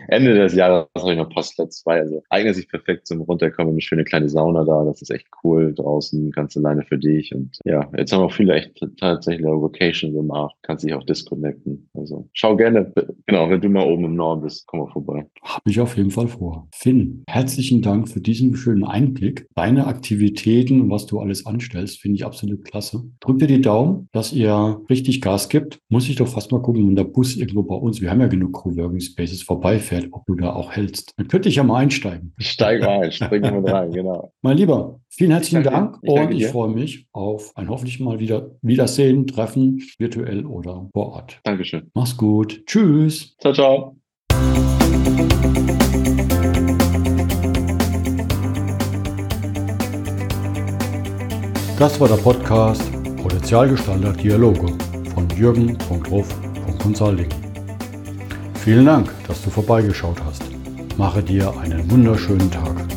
Ende 0.09 0.35
des 0.35 0.55
Jahres 0.55 0.87
habe 0.97 1.13
ich 1.13 1.19
noch 1.19 1.29
Postlet 1.29 1.73
2. 1.73 2.01
Also 2.01 2.23
eignet 2.31 2.55
sich 2.55 2.69
perfekt 2.69 3.09
zum 3.09 3.23
Runterkommen. 3.23 3.73
Eine 3.73 3.81
schöne 3.81 4.05
kleine 4.05 4.29
Sauna 4.29 4.65
da. 4.65 4.85
Das 4.85 5.03
ist 5.03 5.11
echt 5.11 5.27
cool. 5.43 5.75
Draußen 5.75 6.31
ganz 6.31 6.57
alleine 6.57 6.85
für 6.85 6.99
dich. 6.99 7.35
Und 7.35 7.59
ja, 7.65 7.91
jetzt 7.97 8.13
haben 8.13 8.23
auch 8.23 8.33
viele 8.33 8.55
echt 8.55 8.79
tatsächlich 9.01 9.45
eine 9.45 9.57
Vocation 9.77 10.13
gemacht. 10.15 10.55
Kannst 10.63 10.85
dich 10.85 10.95
auch 10.95 11.05
disconnecten. 11.05 11.89
Also 11.95 12.29
schau 12.33 12.57
gerne. 12.57 12.93
Genau, 13.27 13.51
wenn 13.51 13.61
du 13.61 13.69
mal 13.69 13.87
oben 13.87 14.05
im 14.05 14.17
Norden 14.17 14.43
bist, 14.43 14.67
komm 14.67 14.81
mal 14.81 14.91
vorbei. 14.91 15.27
Habe 15.43 15.71
ich 15.71 15.81
auf 15.81 15.97
jeden 15.97 16.11
Fall 16.11 16.29
vor. 16.29 16.69
Finn, 16.73 17.25
herzlichen 17.29 17.83
Dank 17.83 18.09
für 18.09 18.21
diesen 18.21 18.57
schönen 18.57 18.85
Einblick. 18.85 19.47
Deine 19.55 19.87
Aktivitäten, 19.87 20.91
was 20.91 21.07
du 21.07 21.21
alles 21.21 21.47
anstellst, 21.47 22.01
finde 22.01 22.17
ich 22.17 22.25
absolut 22.25 22.65
klasse. 22.65 23.05
Drück 23.21 23.39
dir 23.39 23.47
die 23.47 23.61
Daumen, 23.61 24.09
dass 24.13 24.33
ihr 24.33 24.81
richtig 24.89 25.21
Gas 25.21 25.49
gibt. 25.49 25.79
Muss 25.89 26.09
ich 26.09 26.17
doch 26.17 26.29
fast 26.29 26.53
mal 26.53 26.63
gucken, 26.63 26.87
wenn 26.87 26.97
der 26.97 27.05
Bus 27.05 27.37
irgendwo 27.37 27.63
bei 27.63 27.77
uns, 27.77 28.01
wir 28.01 28.11
haben 28.11 28.21
ja 28.21 28.29
genug 28.29 28.53
Coworking 28.53 29.01
Spaces, 29.01 29.43
vorbeifährt, 29.43 30.09
ob 30.13 30.25
du 30.27 30.35
da 30.35 30.55
auch 30.55 30.73
hältst. 30.73 31.13
Dann 31.17 31.29
könnte 31.29 31.49
ich 31.49 31.57
ja 31.57 31.63
mal 31.63 31.79
einsteigen. 31.79 32.33
Ich 32.39 32.51
steige 32.51 32.85
mal 32.85 33.05
ein, 33.05 33.13
springe 33.13 33.53
mit 33.53 33.71
rein, 33.71 33.91
genau. 33.93 34.33
Mein 34.43 34.57
Lieber, 34.57 35.01
vielen 35.09 35.33
herzlichen 35.33 35.63
ich 35.63 35.69
Dank 35.69 35.99
ich 36.03 36.11
und 36.11 36.33
ich 36.33 36.47
freue 36.47 36.71
mich 36.71 37.07
auf 37.13 37.53
ein 37.57 37.69
hoffentlich 37.69 38.01
mal 38.01 38.19
wieder 38.21 38.51
Wiedersehen, 38.63 39.27
Treffen, 39.27 39.66
virtuell 39.99 40.47
oder 40.47 40.89
vor 40.93 41.13
Ort. 41.15 41.41
Dankeschön. 41.45 41.91
Mach's 41.95 42.17
gut. 42.17 42.65
Tschüss. 42.67 43.37
Ciao, 43.39 43.53
ciao. 43.53 43.97
Das 51.79 52.01
war 52.01 52.09
der 52.09 52.17
Podcast 52.17 52.83
Potenzialgestalter 53.23 54.13
Dialoge 54.13 54.69
von 55.13 55.29
Jürgen.ruf.consulting. 55.37 57.29
Vielen 58.55 58.87
Dank, 58.87 59.13
dass 59.29 59.43
du 59.43 59.51
vorbeigeschaut 59.51 60.23
hast. 60.25 60.43
Mache 60.97 61.23
dir 61.23 61.53
einen 61.59 61.91
wunderschönen 61.91 62.51
Tag. 62.51 62.96